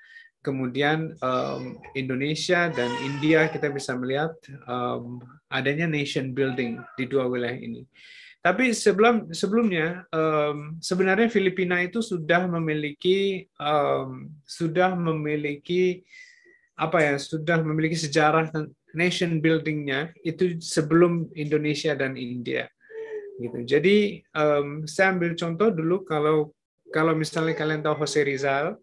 [0.43, 4.31] kemudian um, Indonesia dan India kita bisa melihat
[4.71, 5.19] um,
[5.51, 7.83] adanya nation building di dua wilayah ini.
[8.39, 16.07] Tapi sebelum sebelumnya um, sebenarnya Filipina itu sudah memiliki um, sudah memiliki
[16.77, 18.53] apa ya sudah memiliki sejarah
[18.93, 22.69] nation buildingnya itu sebelum Indonesia dan India
[23.41, 23.65] gitu.
[23.65, 26.53] Jadi um, saya ambil contoh dulu kalau
[26.93, 28.77] kalau misalnya kalian tahu Jose Rizal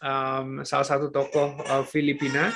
[0.00, 2.52] um, salah satu tokoh uh, Filipina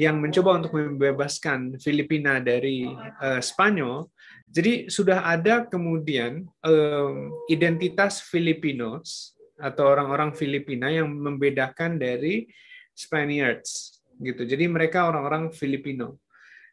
[0.00, 2.88] yang mencoba untuk membebaskan Filipina dari
[3.20, 4.08] uh, Spanyol.
[4.50, 7.14] Jadi sudah ada kemudian um,
[7.46, 12.48] identitas Filipinos atau orang-orang Filipina yang membedakan dari
[12.96, 14.44] Spaniards gitu.
[14.44, 16.20] Jadi mereka orang-orang Filipino.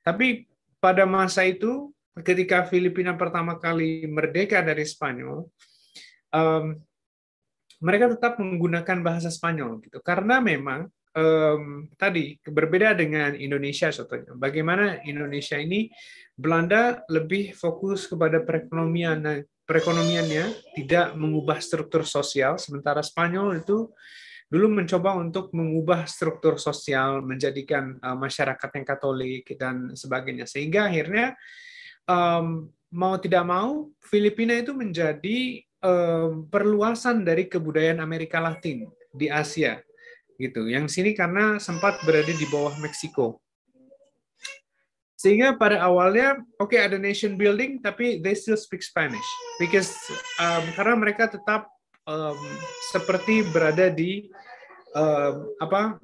[0.04, 0.46] Tapi
[0.78, 1.90] pada masa itu
[2.22, 5.48] ketika Filipina pertama kali merdeka dari Spanyol,
[6.34, 6.66] um,
[7.82, 15.02] mereka tetap menggunakan bahasa Spanyol gitu karena memang um, tadi berbeda dengan Indonesia contohnya bagaimana
[15.06, 15.94] Indonesia ini
[16.34, 23.94] Belanda lebih fokus kepada perekonomian perekonomiannya tidak mengubah struktur sosial sementara Spanyol itu
[24.48, 31.36] dulu mencoba untuk mengubah struktur sosial menjadikan uh, masyarakat yang Katolik dan sebagainya sehingga akhirnya
[32.08, 35.64] um, mau tidak mau Filipina itu menjadi
[36.50, 39.78] perluasan dari kebudayaan Amerika Latin di Asia
[40.38, 40.70] gitu.
[40.70, 43.42] Yang sini karena sempat berada di bawah Meksiko.
[45.18, 49.26] Sehingga pada awalnya oke okay, ada nation building tapi they still speak Spanish
[49.58, 49.90] because
[50.38, 51.66] um, karena mereka tetap
[52.08, 52.40] um,
[52.90, 54.32] seperti berada di
[54.96, 56.00] um, apa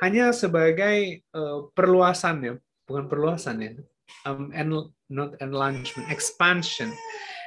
[0.00, 2.54] hanya sebagai uh, perluasan ya,
[2.86, 3.72] bukan perluasan ya.
[4.24, 4.72] Um, and
[5.12, 6.88] not enlargement, expansion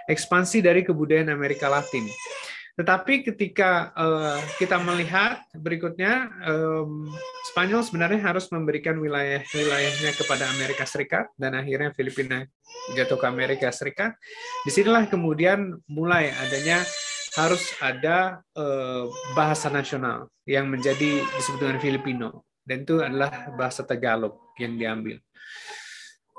[0.09, 2.07] ekspansi dari kebudayaan Amerika Latin.
[2.71, 7.11] Tetapi ketika uh, kita melihat berikutnya, um,
[7.51, 12.47] Spanyol sebenarnya harus memberikan wilayah-wilayahnya kepada Amerika Serikat dan akhirnya Filipina
[12.95, 14.15] jatuh ke Amerika Serikat.
[14.63, 16.81] Di sinilah kemudian mulai adanya
[17.39, 22.29] harus ada uh, bahasa nasional yang menjadi disebut dengan Filipino
[22.67, 25.17] dan itu adalah bahasa Tagalog yang diambil.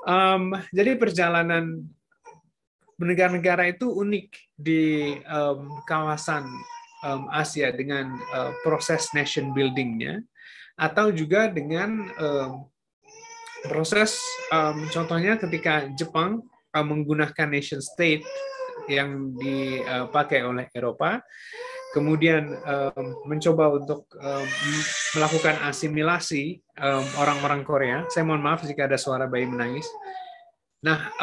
[0.03, 1.81] Um, jadi perjalanan
[3.01, 6.45] negara-negara itu unik di um, kawasan
[7.01, 10.21] um, Asia dengan uh, proses nation buildingnya
[10.77, 12.51] atau juga dengan um,
[13.67, 14.19] proses
[14.51, 18.25] um, contohnya ketika Jepang um, menggunakan nation state
[18.91, 21.23] yang dipakai oleh Eropa
[21.93, 22.57] kemudian
[23.29, 24.09] mencoba untuk
[25.13, 26.57] melakukan asimilasi
[27.21, 27.97] orang-orang Korea.
[28.09, 29.85] Saya mohon maaf jika ada suara bayi menangis.
[30.81, 31.13] Nah,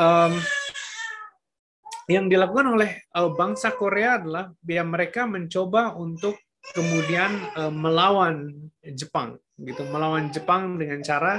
[2.07, 6.38] yang dilakukan oleh uh, bangsa Korea adalah biar mereka mencoba untuk
[6.74, 8.51] kemudian melawan
[8.82, 11.36] Jepang gitu melawan Jepang dengan cara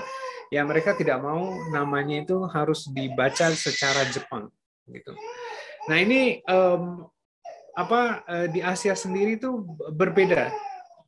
[0.54, 4.50] ya mereka tidak mau namanya itu harus dibaca secara Jepang
[4.90, 5.14] gitu
[5.90, 7.06] nah ini um,
[7.74, 9.64] apa uh, di Asia sendiri itu
[9.96, 10.52] berbeda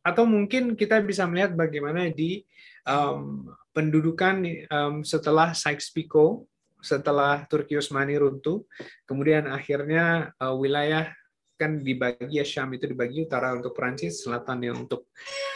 [0.03, 2.43] atau mungkin kita bisa melihat bagaimana di
[2.87, 6.43] um, pendudukan um, setelah Sykes-Picot
[6.83, 8.67] setelah Turki Utsmani runtuh,
[9.07, 11.07] kemudian akhirnya uh, wilayah
[11.55, 15.07] kan dibagi ya Syam itu dibagi utara untuk Perancis, selatannya untuk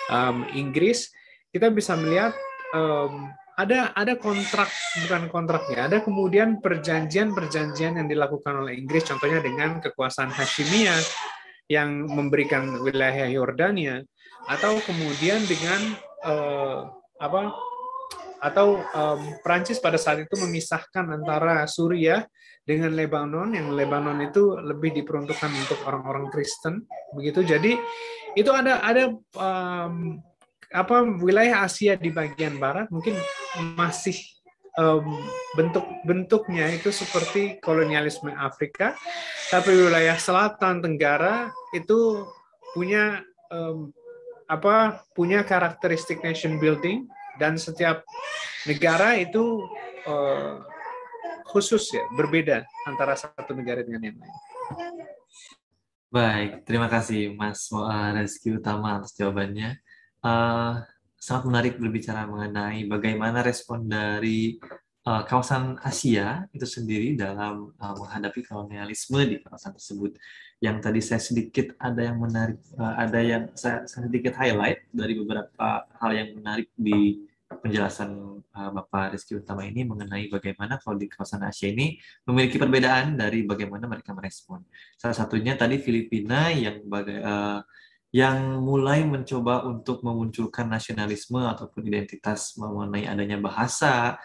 [0.07, 1.11] um, Inggris.
[1.51, 2.31] Kita bisa melihat
[2.71, 3.27] um,
[3.57, 4.69] ada ada kontrak
[5.01, 11.01] bukan kontraknya, ada kemudian perjanjian-perjanjian yang dilakukan oleh Inggris, contohnya dengan kekuasaan Hashimiyah
[11.65, 14.05] yang memberikan wilayah Yordania,
[14.45, 16.85] atau kemudian dengan uh,
[17.17, 17.57] apa
[18.37, 22.29] atau um, Prancis pada saat itu memisahkan antara Suriah
[22.61, 26.85] dengan Lebanon yang Lebanon itu lebih diperuntukkan untuk orang-orang Kristen
[27.17, 27.41] begitu.
[27.41, 27.73] Jadi
[28.37, 30.21] itu ada ada um,
[30.69, 33.17] apa wilayah Asia di bagian barat mungkin
[33.77, 34.17] masih
[34.77, 35.17] um,
[35.55, 38.93] bentuk bentuknya itu seperti kolonialisme Afrika
[39.47, 42.27] tapi wilayah selatan Tenggara itu
[42.75, 43.91] punya um,
[44.47, 47.07] apa punya karakteristik nation building
[47.39, 48.03] dan setiap
[48.65, 49.63] negara itu
[50.07, 50.63] uh,
[51.47, 54.35] khusus ya, berbeda antara satu negara dengan yang lain.
[56.07, 59.79] Baik, terima kasih Mas uh, Reski Utama atas jawabannya.
[60.23, 60.83] Uh,
[61.17, 64.61] sangat menarik berbicara mengenai bagaimana respon dari
[65.07, 70.13] uh, kawasan Asia itu sendiri dalam uh, menghadapi kolonialisme di kawasan tersebut.
[70.61, 75.13] Yang tadi saya sedikit ada yang menarik, uh, ada yang saya, saya sedikit highlight dari
[75.17, 81.07] beberapa hal yang menarik di penjelasan uh, Bapak Rizky Utama ini mengenai bagaimana kalau di
[81.07, 81.95] kawasan Asia ini
[82.27, 84.67] memiliki perbedaan dari bagaimana mereka merespon.
[84.99, 87.59] Salah satunya tadi Filipina yang baga uh,
[88.15, 94.15] yang mulai mencoba untuk memunculkan nasionalisme ataupun identitas mengenai adanya bahasa,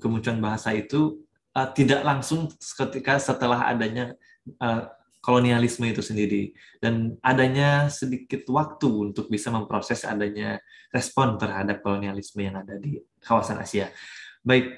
[0.00, 1.20] kemunculan bahasa itu
[1.52, 4.16] uh, tidak langsung ketika setelah adanya
[4.58, 4.88] uh,
[5.20, 10.56] kolonialisme itu sendiri dan adanya sedikit waktu untuk bisa memproses adanya
[10.88, 13.92] respon terhadap kolonialisme yang ada di kawasan Asia.
[14.40, 14.72] Baik,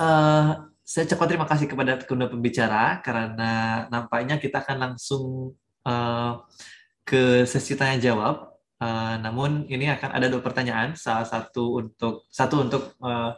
[0.00, 5.52] uh, saya cepat terima kasih kepada kedua pembicara karena nampaknya kita akan langsung
[5.84, 6.40] uh,
[7.06, 8.58] ke sesi tanya jawab.
[8.76, 13.32] Uh, namun ini akan ada dua pertanyaan, salah satu untuk satu untuk uh,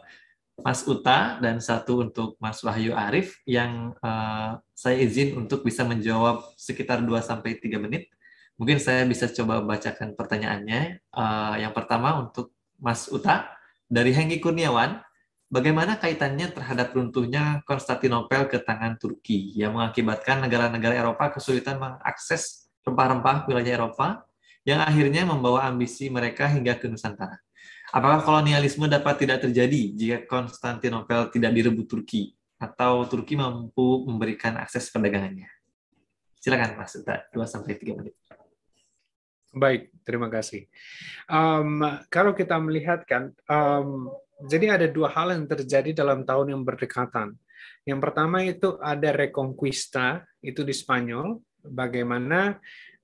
[0.59, 6.43] Mas Uta dan satu untuk Mas Wahyu Arif yang uh, saya izin untuk bisa menjawab
[6.59, 8.11] sekitar 2 sampai 3 menit.
[8.59, 10.99] Mungkin saya bisa coba bacakan pertanyaannya.
[11.15, 13.47] Uh, yang pertama untuk Mas Uta
[13.87, 14.99] dari Hengki Kurniawan,
[15.47, 23.47] bagaimana kaitannya terhadap runtuhnya Konstantinopel ke tangan Turki yang mengakibatkan negara-negara Eropa kesulitan mengakses rempah-rempah
[23.49, 24.23] wilayah Eropa
[24.67, 27.39] yang akhirnya membawa ambisi mereka hingga ke Nusantara?
[27.89, 34.93] Apakah kolonialisme dapat tidak terjadi jika Konstantinopel tidak direbut Turki atau Turki mampu memberikan akses
[34.93, 35.49] perdagangannya?
[36.37, 38.15] Silakan Mas Uta, 2 sampai 3 menit.
[39.49, 40.69] Baik, terima kasih.
[41.25, 41.81] Um,
[42.13, 44.13] kalau kita melihat kan, um,
[44.45, 47.33] jadi ada dua hal yang terjadi dalam tahun yang berdekatan.
[47.83, 52.59] Yang pertama itu ada Reconquista, itu di Spanyol, bagaimana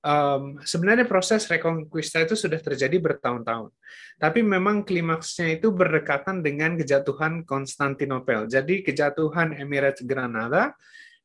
[0.06, 3.74] um, sebenarnya proses reconquista itu sudah terjadi bertahun-tahun.
[4.16, 8.46] Tapi memang klimaksnya itu berdekatan dengan kejatuhan Konstantinopel.
[8.46, 10.72] Jadi kejatuhan Emirat Granada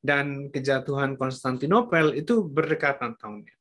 [0.02, 3.56] dan kejatuhan Konstantinopel itu berdekatan tahunnya.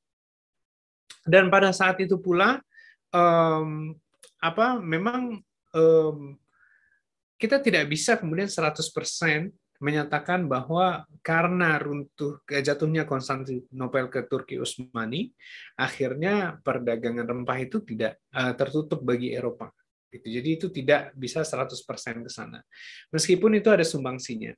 [1.29, 2.65] Dan pada saat itu pula
[3.13, 3.93] um,
[4.41, 5.37] apa memang
[5.77, 6.35] um,
[7.37, 15.33] kita tidak bisa kemudian 100% menyatakan bahwa karena runtuh jatuhnya Konstantinopel ke Turki Utsmani,
[15.81, 19.73] akhirnya perdagangan rempah itu tidak uh, tertutup bagi Eropa.
[20.13, 20.27] Gitu.
[20.27, 21.73] Jadi itu tidak bisa 100%
[22.27, 22.61] ke sana.
[23.15, 24.53] Meskipun itu ada sumbangsinya.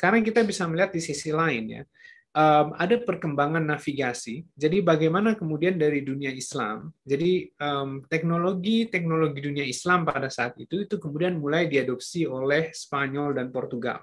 [0.00, 1.82] Karena kita bisa melihat di sisi lain ya,
[2.78, 4.42] ada perkembangan navigasi.
[4.54, 7.50] Jadi bagaimana kemudian dari dunia Islam, jadi
[8.10, 14.02] teknologi teknologi dunia Islam pada saat itu itu kemudian mulai diadopsi oleh Spanyol dan Portugal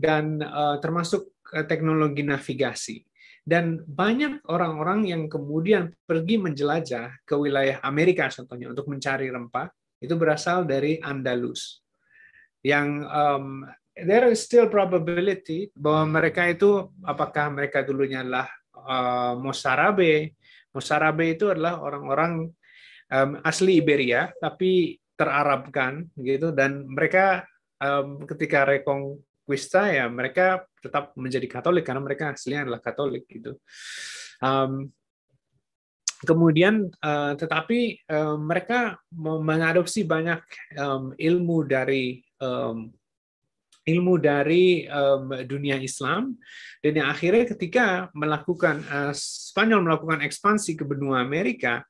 [0.00, 3.04] dan uh, termasuk uh, teknologi navigasi.
[3.44, 9.68] Dan banyak orang-orang yang kemudian pergi menjelajah ke wilayah Amerika contohnya untuk mencari rempah
[10.00, 11.84] itu berasal dari Andalus.
[12.64, 13.64] Yang um,
[13.96, 20.36] there is still probability bahwa mereka itu apakah mereka dulunya adalah uh, Mosarabe.
[20.70, 22.48] Mosarabe itu adalah orang-orang
[23.10, 27.44] um, asli Iberia tapi terarabkan gitu dan mereka
[27.82, 29.20] um, ketika rekong
[29.50, 33.58] Wista ya mereka tetap menjadi Katolik karena mereka aslinya adalah Katolik gitu.
[34.38, 34.94] Um,
[36.24, 40.40] kemudian uh, tetapi uh, mereka mengadopsi banyak
[40.76, 42.92] um, ilmu dari um,
[43.88, 46.36] ilmu dari um, dunia Islam
[46.84, 51.82] dan yang akhirnya ketika melakukan uh, Spanyol melakukan ekspansi ke benua Amerika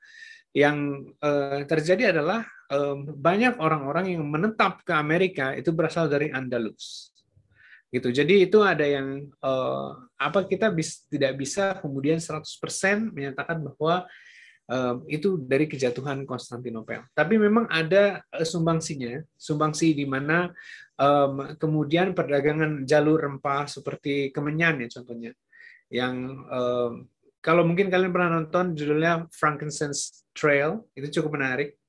[0.54, 7.10] yang uh, terjadi adalah um, banyak orang-orang yang menetap ke Amerika itu berasal dari Andalus
[7.90, 8.08] gitu.
[8.14, 12.46] Jadi itu ada yang uh, apa kita bis, tidak bisa kemudian 100%
[13.10, 14.06] menyatakan bahwa
[14.70, 17.02] uh, itu dari kejatuhan Konstantinopel.
[17.10, 20.54] Tapi memang ada uh, sumbangsinya, sumbangsi di mana
[20.94, 25.34] um, kemudian perdagangan jalur rempah seperti Kemenyan ya contohnya,
[25.90, 26.14] yang
[26.46, 26.92] um,
[27.42, 31.79] kalau mungkin kalian pernah nonton judulnya Frankincense Trail itu cukup menarik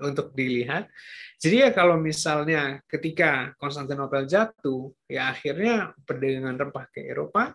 [0.00, 0.88] untuk dilihat.
[1.36, 7.52] Jadi ya kalau misalnya ketika Konstantinopel jatuh, ya akhirnya perdagangan rempah ke Eropa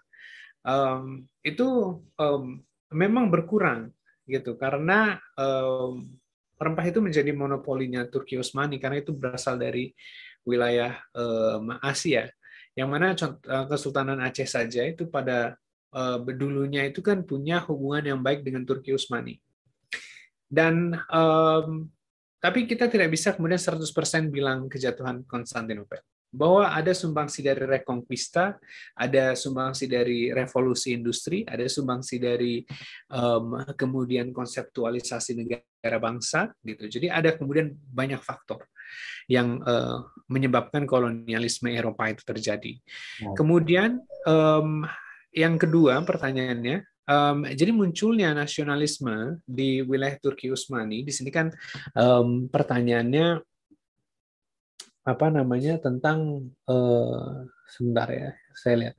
[0.66, 2.62] um, itu um,
[2.94, 3.90] memang berkurang
[4.30, 4.58] gitu.
[4.58, 6.06] Karena um,
[6.62, 9.90] rempah itu menjadi monopolinya Turki Utsmani karena itu berasal dari
[10.46, 12.30] wilayah um, Asia.
[12.72, 15.60] Yang mana contoh, Kesultanan Aceh saja itu pada
[15.92, 19.42] uh, dulunya itu kan punya hubungan yang baik dengan Turki Utsmani
[20.52, 21.88] dan um,
[22.42, 23.86] tapi kita tidak bisa kemudian 100%
[24.34, 26.02] bilang kejatuhan Konstantinopel.
[26.32, 28.56] bahwa ada sumbangsi dari reconquista,
[28.96, 32.64] ada sumbangsi dari revolusi industri, ada sumbangsi dari
[33.12, 36.88] um, kemudian konseptualisasi negara bangsa gitu.
[36.88, 38.64] Jadi ada kemudian banyak faktor
[39.28, 42.80] yang uh, menyebabkan kolonialisme Eropa itu terjadi.
[43.36, 44.88] Kemudian um,
[45.36, 51.06] yang kedua pertanyaannya, um, jadi munculnya nasionalisme di wilayah Turki Utsmani.
[51.06, 51.50] Di sini kan
[51.96, 53.42] um, pertanyaannya
[55.02, 58.96] apa namanya tentang uh, sebentar ya saya lihat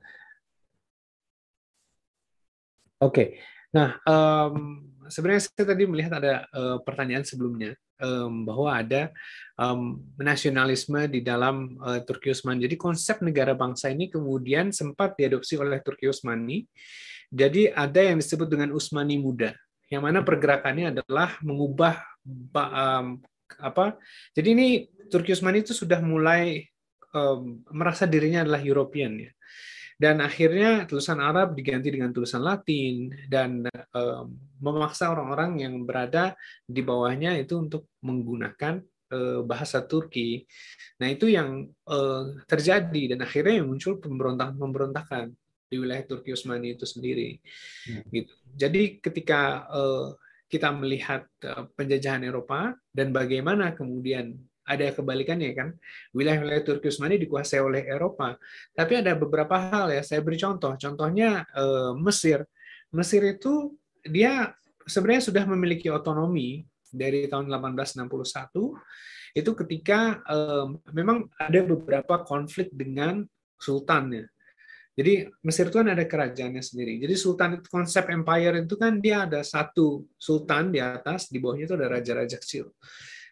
[2.99, 3.27] oke okay.
[3.71, 9.15] nah um, sebenarnya saya tadi melihat ada uh, pertanyaan sebelumnya um, bahwa ada
[9.55, 15.55] um, nasionalisme di dalam uh, Turki Utsmani jadi konsep negara bangsa ini kemudian sempat diadopsi
[15.55, 16.67] oleh Turki Utsmani
[17.33, 19.57] jadi ada yang disebut dengan Utsmani muda
[19.89, 21.97] yang mana pergerakannya adalah mengubah
[22.53, 23.17] um,
[23.57, 23.97] apa
[24.37, 24.67] jadi ini
[25.09, 26.73] Turki Utsmani itu sudah mulai
[27.13, 29.31] um, merasa dirinya adalah European ya.
[29.93, 33.63] Dan akhirnya tulisan Arab diganti dengan tulisan Latin dan
[33.93, 36.33] um, memaksa orang-orang yang berada
[36.65, 38.81] di bawahnya itu untuk menggunakan
[39.13, 40.43] uh, bahasa Turki.
[40.99, 45.31] Nah itu yang uh, terjadi dan akhirnya muncul pemberontakan-pemberontakan
[45.73, 47.41] di wilayah Turki Utsmani itu sendiri.
[47.89, 48.05] Hmm.
[48.13, 48.33] Gitu.
[48.53, 50.13] Jadi ketika uh,
[50.45, 51.25] kita melihat
[51.73, 55.69] penjajahan Eropa dan bagaimana kemudian ada kebalikannya kan
[56.15, 58.39] wilayah-wilayah Turki Utsmani dikuasai oleh Eropa
[58.71, 62.47] tapi ada beberapa hal ya saya beri contoh contohnya eh, Mesir
[62.95, 63.75] Mesir itu
[64.07, 64.55] dia
[64.87, 73.27] sebenarnya sudah memiliki otonomi dari tahun 1861 itu ketika eh, memang ada beberapa konflik dengan
[73.59, 74.31] sultannya
[74.93, 77.01] jadi Mesir itu kan ada kerajaannya sendiri.
[77.01, 81.65] Jadi sultan itu konsep empire itu kan dia ada satu sultan di atas, di bawahnya
[81.65, 82.69] itu ada raja-raja kecil.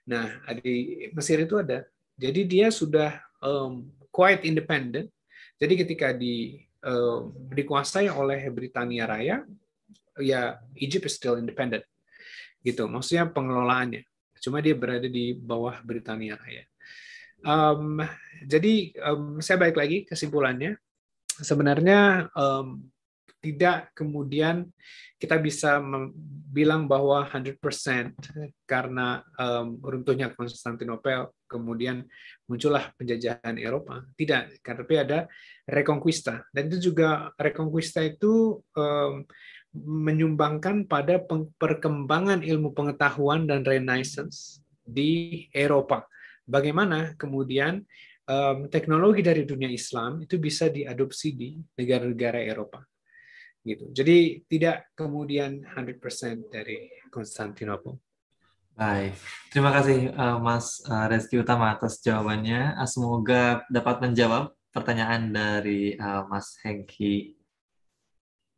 [0.09, 1.86] Nah, di Mesir itu ada.
[2.18, 3.14] Jadi dia sudah
[3.45, 5.14] um, quite independent.
[5.62, 9.45] Jadi ketika di um, dikuasai oleh Britania Raya,
[10.18, 11.86] ya Egypt is still independent.
[12.66, 12.89] Gitu.
[12.89, 14.01] Maksudnya pengelolaannya.
[14.41, 16.66] Cuma dia berada di bawah Britania Raya.
[17.45, 18.01] Um,
[18.49, 20.74] jadi um, saya balik lagi kesimpulannya.
[21.40, 22.92] Sebenarnya um,
[23.42, 24.70] tidak kemudian
[25.18, 25.82] kita bisa
[26.54, 27.58] bilang bahwa 100%
[28.70, 32.06] karena um, runtuhnya Konstantinopel kemudian
[32.45, 34.06] muncullah penjajahan Eropa.
[34.14, 35.26] Tidak, tapi ada
[35.66, 39.26] reconquista dan itu juga reconquista itu um,
[39.82, 41.18] menyumbangkan pada
[41.58, 46.06] perkembangan ilmu pengetahuan dan renaissance di Eropa.
[46.44, 47.88] Bagaimana kemudian
[48.32, 52.80] um, teknologi dari dunia Islam itu bisa diadopsi di negara-negara Eropa
[53.62, 53.94] gitu.
[53.94, 57.99] Jadi tidak kemudian 100% dari Konstantinopel.
[58.72, 59.14] Baik,
[59.52, 62.80] terima kasih uh, Mas uh, Reski Utama atas jawabannya.
[62.80, 67.36] Uh, semoga dapat menjawab pertanyaan dari uh, Mas Hengki,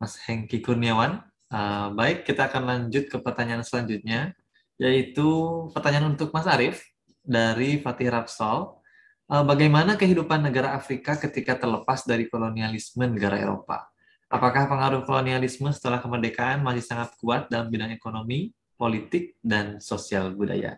[0.00, 1.20] Mas Hengki Kurniawan.
[1.52, 4.32] Uh, baik, kita akan lanjut ke pertanyaan selanjutnya,
[4.80, 5.28] yaitu
[5.74, 6.80] pertanyaan untuk Mas Arief
[7.20, 8.83] dari Fatih Rapsol.
[9.24, 13.88] Uh, bagaimana kehidupan negara Afrika ketika terlepas dari kolonialisme negara Eropa?
[14.28, 20.76] Apakah pengaruh kolonialisme setelah kemerdekaan masih sangat kuat dalam bidang ekonomi, politik, dan sosial budaya?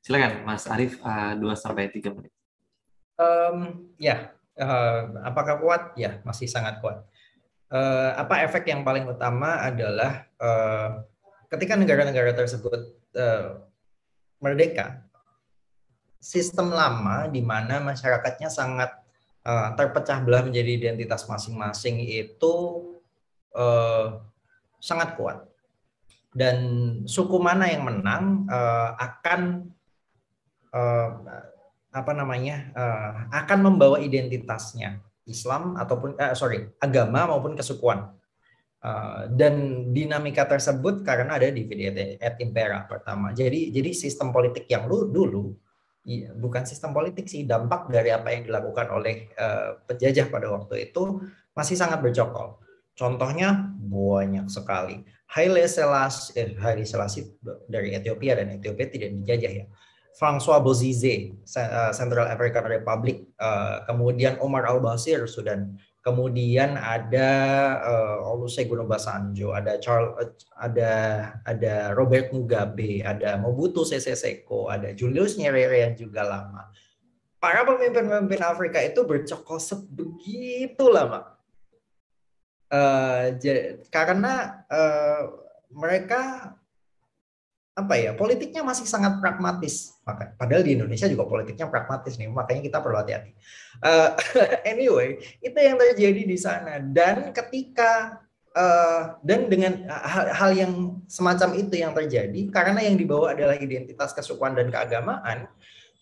[0.00, 2.32] Silakan, Mas Arief, uh, 2 sampai 3 menit.
[3.20, 5.92] Um, ya, uh, apakah kuat?
[5.92, 7.04] Ya, masih sangat kuat.
[7.68, 11.04] Uh, apa efek yang paling utama adalah uh,
[11.52, 12.88] ketika negara-negara tersebut
[13.20, 13.68] uh,
[14.40, 15.04] merdeka,
[16.22, 18.94] sistem lama di mana masyarakatnya sangat
[19.42, 22.54] uh, terpecah belah menjadi identitas masing-masing itu
[23.58, 24.22] uh,
[24.78, 25.42] sangat kuat.
[26.32, 26.56] Dan
[27.04, 29.68] suku mana yang menang uh, akan
[30.72, 31.10] uh,
[31.92, 33.12] apa namanya uh,
[33.42, 38.14] akan membawa identitasnya Islam ataupun uh, sorry agama maupun kesukuan.
[38.82, 43.30] Uh, dan dinamika tersebut karena ada divide et impera pertama.
[43.30, 45.54] Jadi jadi sistem politik yang lu dulu
[46.34, 51.22] bukan sistem politik sih dampak dari apa yang dilakukan oleh uh, penjajah pada waktu itu
[51.54, 52.62] masih sangat bercokol
[52.92, 55.00] Contohnya banyak sekali.
[55.32, 57.24] Haile Selassie, eh, Haile Selassie
[57.64, 59.66] dari Ethiopia dan Ethiopia tidak dijajah ya.
[60.12, 65.72] François Bozize, eh, Central African Republic, uh, kemudian Omar al-Bashir, Sudan,
[66.02, 67.30] kemudian ada
[67.80, 70.92] uh, Olusegun Obasanjo, ada Charles, ada
[71.46, 76.68] ada Robert Mugabe, ada Mobutu Sese Seko, ada Julius Nyerere yang juga lama.
[77.38, 81.32] Para pemimpin-pemimpin Afrika itu bercokol sebegitu lama
[82.72, 83.24] uh,
[83.92, 85.22] karena uh,
[85.72, 86.52] mereka
[87.72, 92.62] apa ya politiknya masih sangat pragmatis maka padahal di Indonesia juga politiknya pragmatis nih makanya
[92.66, 93.32] kita perlu hati-hati.
[93.78, 94.18] Uh,
[94.72, 96.82] anyway itu yang terjadi di sana.
[96.82, 98.18] Dan ketika
[98.54, 100.72] uh, dan dengan hal, hal yang
[101.06, 105.46] semacam itu yang terjadi karena yang dibawa adalah identitas kesukuan dan keagamaan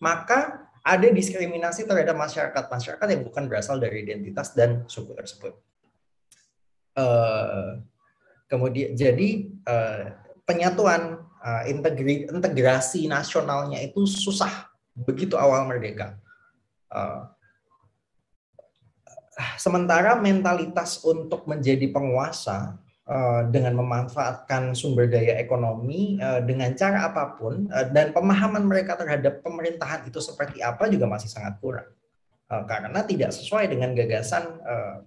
[0.01, 2.65] maka ada diskriminasi terhadap masyarakat.
[2.73, 5.53] Masyarakat yang bukan berasal dari identitas dan suku tersebut.
[6.97, 7.85] Uh,
[8.51, 10.19] kemudian jadi uh,
[10.49, 16.17] penyatuan uh, integri, integrasi nasionalnya itu susah begitu awal merdeka.
[16.91, 17.27] Uh,
[19.57, 22.77] sementara mentalitas untuk menjadi penguasa
[23.09, 28.99] uh, dengan memanfaatkan sumber daya ekonomi uh, dengan cara apa pun uh, dan pemahaman mereka
[29.01, 31.89] terhadap pemerintahan itu seperti apa juga masih sangat kurang
[32.51, 34.43] karena tidak sesuai dengan gagasan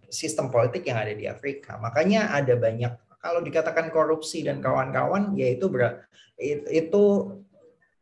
[0.08, 1.76] sistem politik yang ada di Afrika.
[1.76, 6.04] Makanya ada banyak kalau dikatakan korupsi dan kawan-kawan yaitu ber,
[6.68, 7.04] itu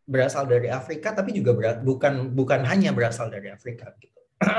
[0.09, 4.17] berasal dari Afrika tapi juga berat, bukan bukan hanya berasal dari Afrika gitu.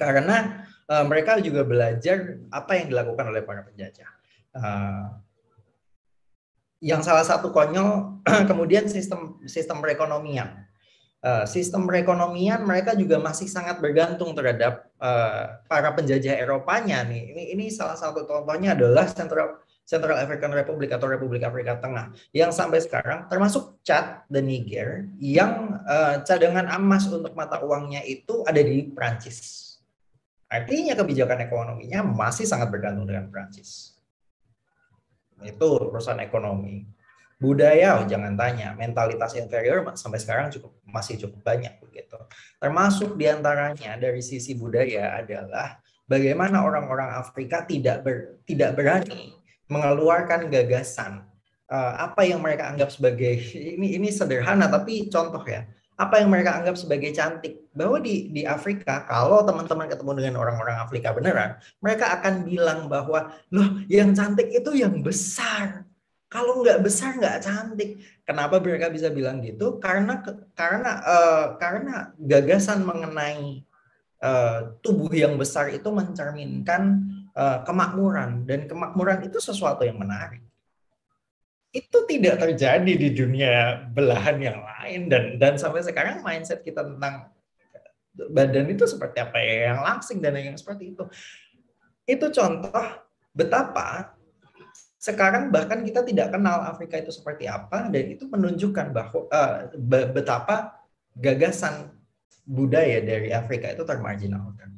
[0.00, 4.08] Karena uh, mereka juga belajar apa yang dilakukan oleh para penjajah.
[4.54, 5.18] Uh,
[6.80, 10.69] yang salah satu konyol kemudian sistem sistem perekonomian.
[11.20, 17.36] Uh, sistem perekonomian mereka juga masih sangat bergantung terhadap uh, para penjajah Eropanya nih.
[17.36, 22.48] Ini ini salah satu contohnya adalah Central Central African Republic atau Republik Afrika Tengah yang
[22.48, 28.64] sampai sekarang termasuk Chad dan Niger yang uh, cadangan emas untuk mata uangnya itu ada
[28.64, 29.68] di Prancis.
[30.48, 33.92] Artinya kebijakan ekonominya masih sangat bergantung dengan Prancis.
[35.44, 36.99] Itu urusan ekonomi
[37.40, 38.76] budaya oh, jangan tanya.
[38.76, 42.20] Mentalitas inferior sampai sekarang cukup masih cukup banyak begitu.
[42.60, 49.32] Termasuk di antaranya dari sisi budaya adalah bagaimana orang-orang Afrika tidak ber, tidak berani
[49.72, 51.24] mengeluarkan gagasan
[51.72, 55.64] uh, apa yang mereka anggap sebagai ini ini sederhana tapi contoh ya
[56.00, 57.64] apa yang mereka anggap sebagai cantik.
[57.70, 63.32] Bahwa di di Afrika kalau teman-teman ketemu dengan orang-orang Afrika beneran mereka akan bilang bahwa
[63.54, 65.86] loh yang cantik itu yang besar
[66.30, 67.98] kalau nggak besar nggak cantik.
[68.22, 69.82] Kenapa mereka bisa bilang gitu?
[69.82, 70.22] Karena
[70.54, 73.66] karena uh, karena gagasan mengenai
[74.22, 77.02] uh, tubuh yang besar itu mencerminkan
[77.34, 80.38] uh, kemakmuran dan kemakmuran itu sesuatu yang menarik.
[81.74, 87.26] Itu tidak terjadi di dunia belahan yang lain dan dan sampai sekarang mindset kita tentang
[88.14, 91.02] badan itu seperti apa ya yang langsing dan yang seperti itu.
[92.06, 92.86] Itu contoh
[93.34, 94.14] betapa
[95.00, 99.72] sekarang bahkan kita tidak kenal Afrika itu seperti apa dan itu menunjukkan bahwa uh,
[100.12, 100.76] betapa
[101.16, 101.88] gagasan
[102.44, 104.76] budaya dari Afrika itu termarginalkan.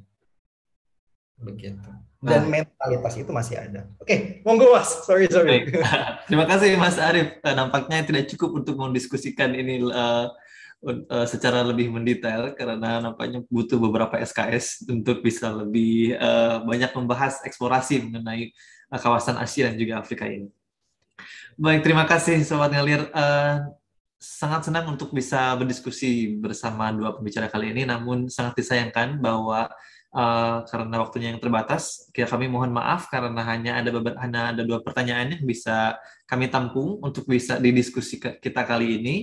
[1.43, 1.90] Begitu.
[2.23, 2.62] Dan nah.
[2.62, 3.82] mentalitas itu masih ada.
[3.99, 5.03] Oke, okay, monggo Mas.
[5.03, 5.66] Sorry, sorry.
[6.31, 7.43] Terima kasih Mas Arif.
[7.43, 10.31] Eh, nampaknya tidak cukup untuk mendiskusikan ini uh,
[10.86, 17.43] uh, secara lebih mendetail karena nampaknya butuh beberapa SKS untuk bisa lebih uh, banyak membahas
[17.43, 18.55] eksplorasi mengenai
[19.01, 20.52] kawasan Asia dan juga Afrika ini.
[21.56, 23.12] Baik, terima kasih Sobat Ngalir.
[23.12, 23.73] Uh,
[24.23, 29.66] sangat senang untuk bisa berdiskusi bersama dua pembicara kali ini, namun sangat disayangkan bahwa
[30.14, 34.62] uh, karena waktunya yang terbatas, kita kami mohon maaf karena hanya ada beberapa, hanya ada
[34.62, 39.16] dua pertanyaan yang bisa kami tampung untuk bisa didiskusi kita kali ini.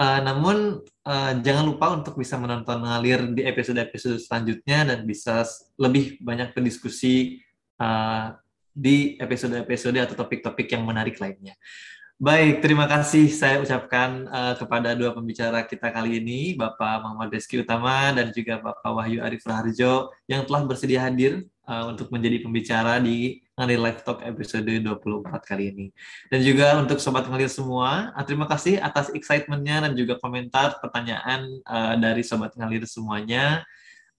[0.00, 5.44] Uh, namun uh, jangan lupa untuk bisa menonton ngalir di episode-episode selanjutnya dan bisa
[5.76, 7.44] lebih banyak berdiskusi
[7.76, 8.32] uh,
[8.80, 11.52] di episode-episode atau topik-topik yang menarik lainnya.
[12.20, 17.64] Baik, terima kasih saya ucapkan uh, kepada dua pembicara kita kali ini, Bapak Muhammad Reski
[17.64, 23.00] Utama dan juga Bapak Wahyu Arif Raharjo yang telah bersedia hadir uh, untuk menjadi pembicara
[23.00, 25.86] di Ngalir Live Talk episode 24 kali ini.
[26.28, 31.48] Dan juga untuk Sobat Ngalir semua, uh, terima kasih atas excitementnya dan juga komentar, pertanyaan
[31.64, 33.64] uh, dari Sobat Ngalir semuanya.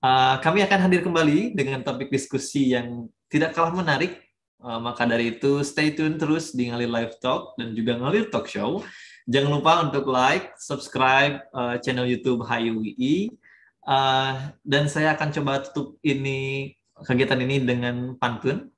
[0.02, 4.31] Uh, kami akan hadir kembali dengan topik diskusi yang tidak kalah menarik
[4.62, 8.86] maka dari itu stay tune terus di Ngalir Live Talk dan juga Ngalir Talk Show.
[9.26, 13.34] Jangan lupa untuk like, subscribe uh, channel YouTube HIUI.
[13.82, 18.70] Uh, dan saya akan coba tutup ini kegiatan ini dengan pantun.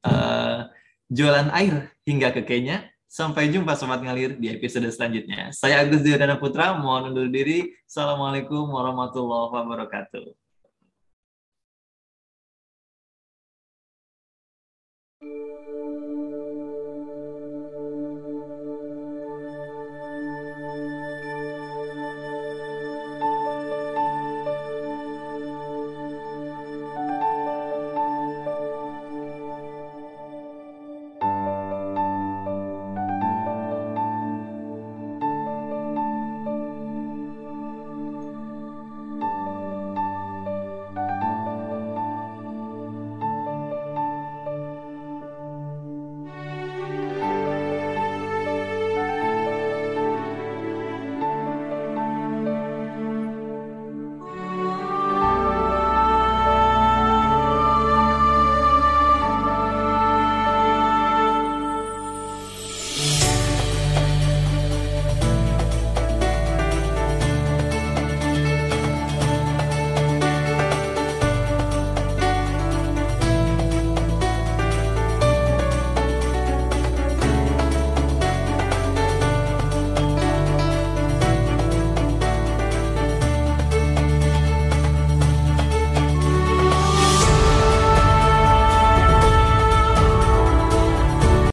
[0.00, 0.64] Uh,
[1.12, 2.88] jualan air hingga ke Kenya.
[3.10, 5.50] Sampai jumpa Sobat Ngalir di episode selanjutnya.
[5.50, 7.74] Saya Agus Diodana Putra, mohon undur diri.
[7.82, 10.39] Assalamualaikum warahmatullahi wabarakatuh.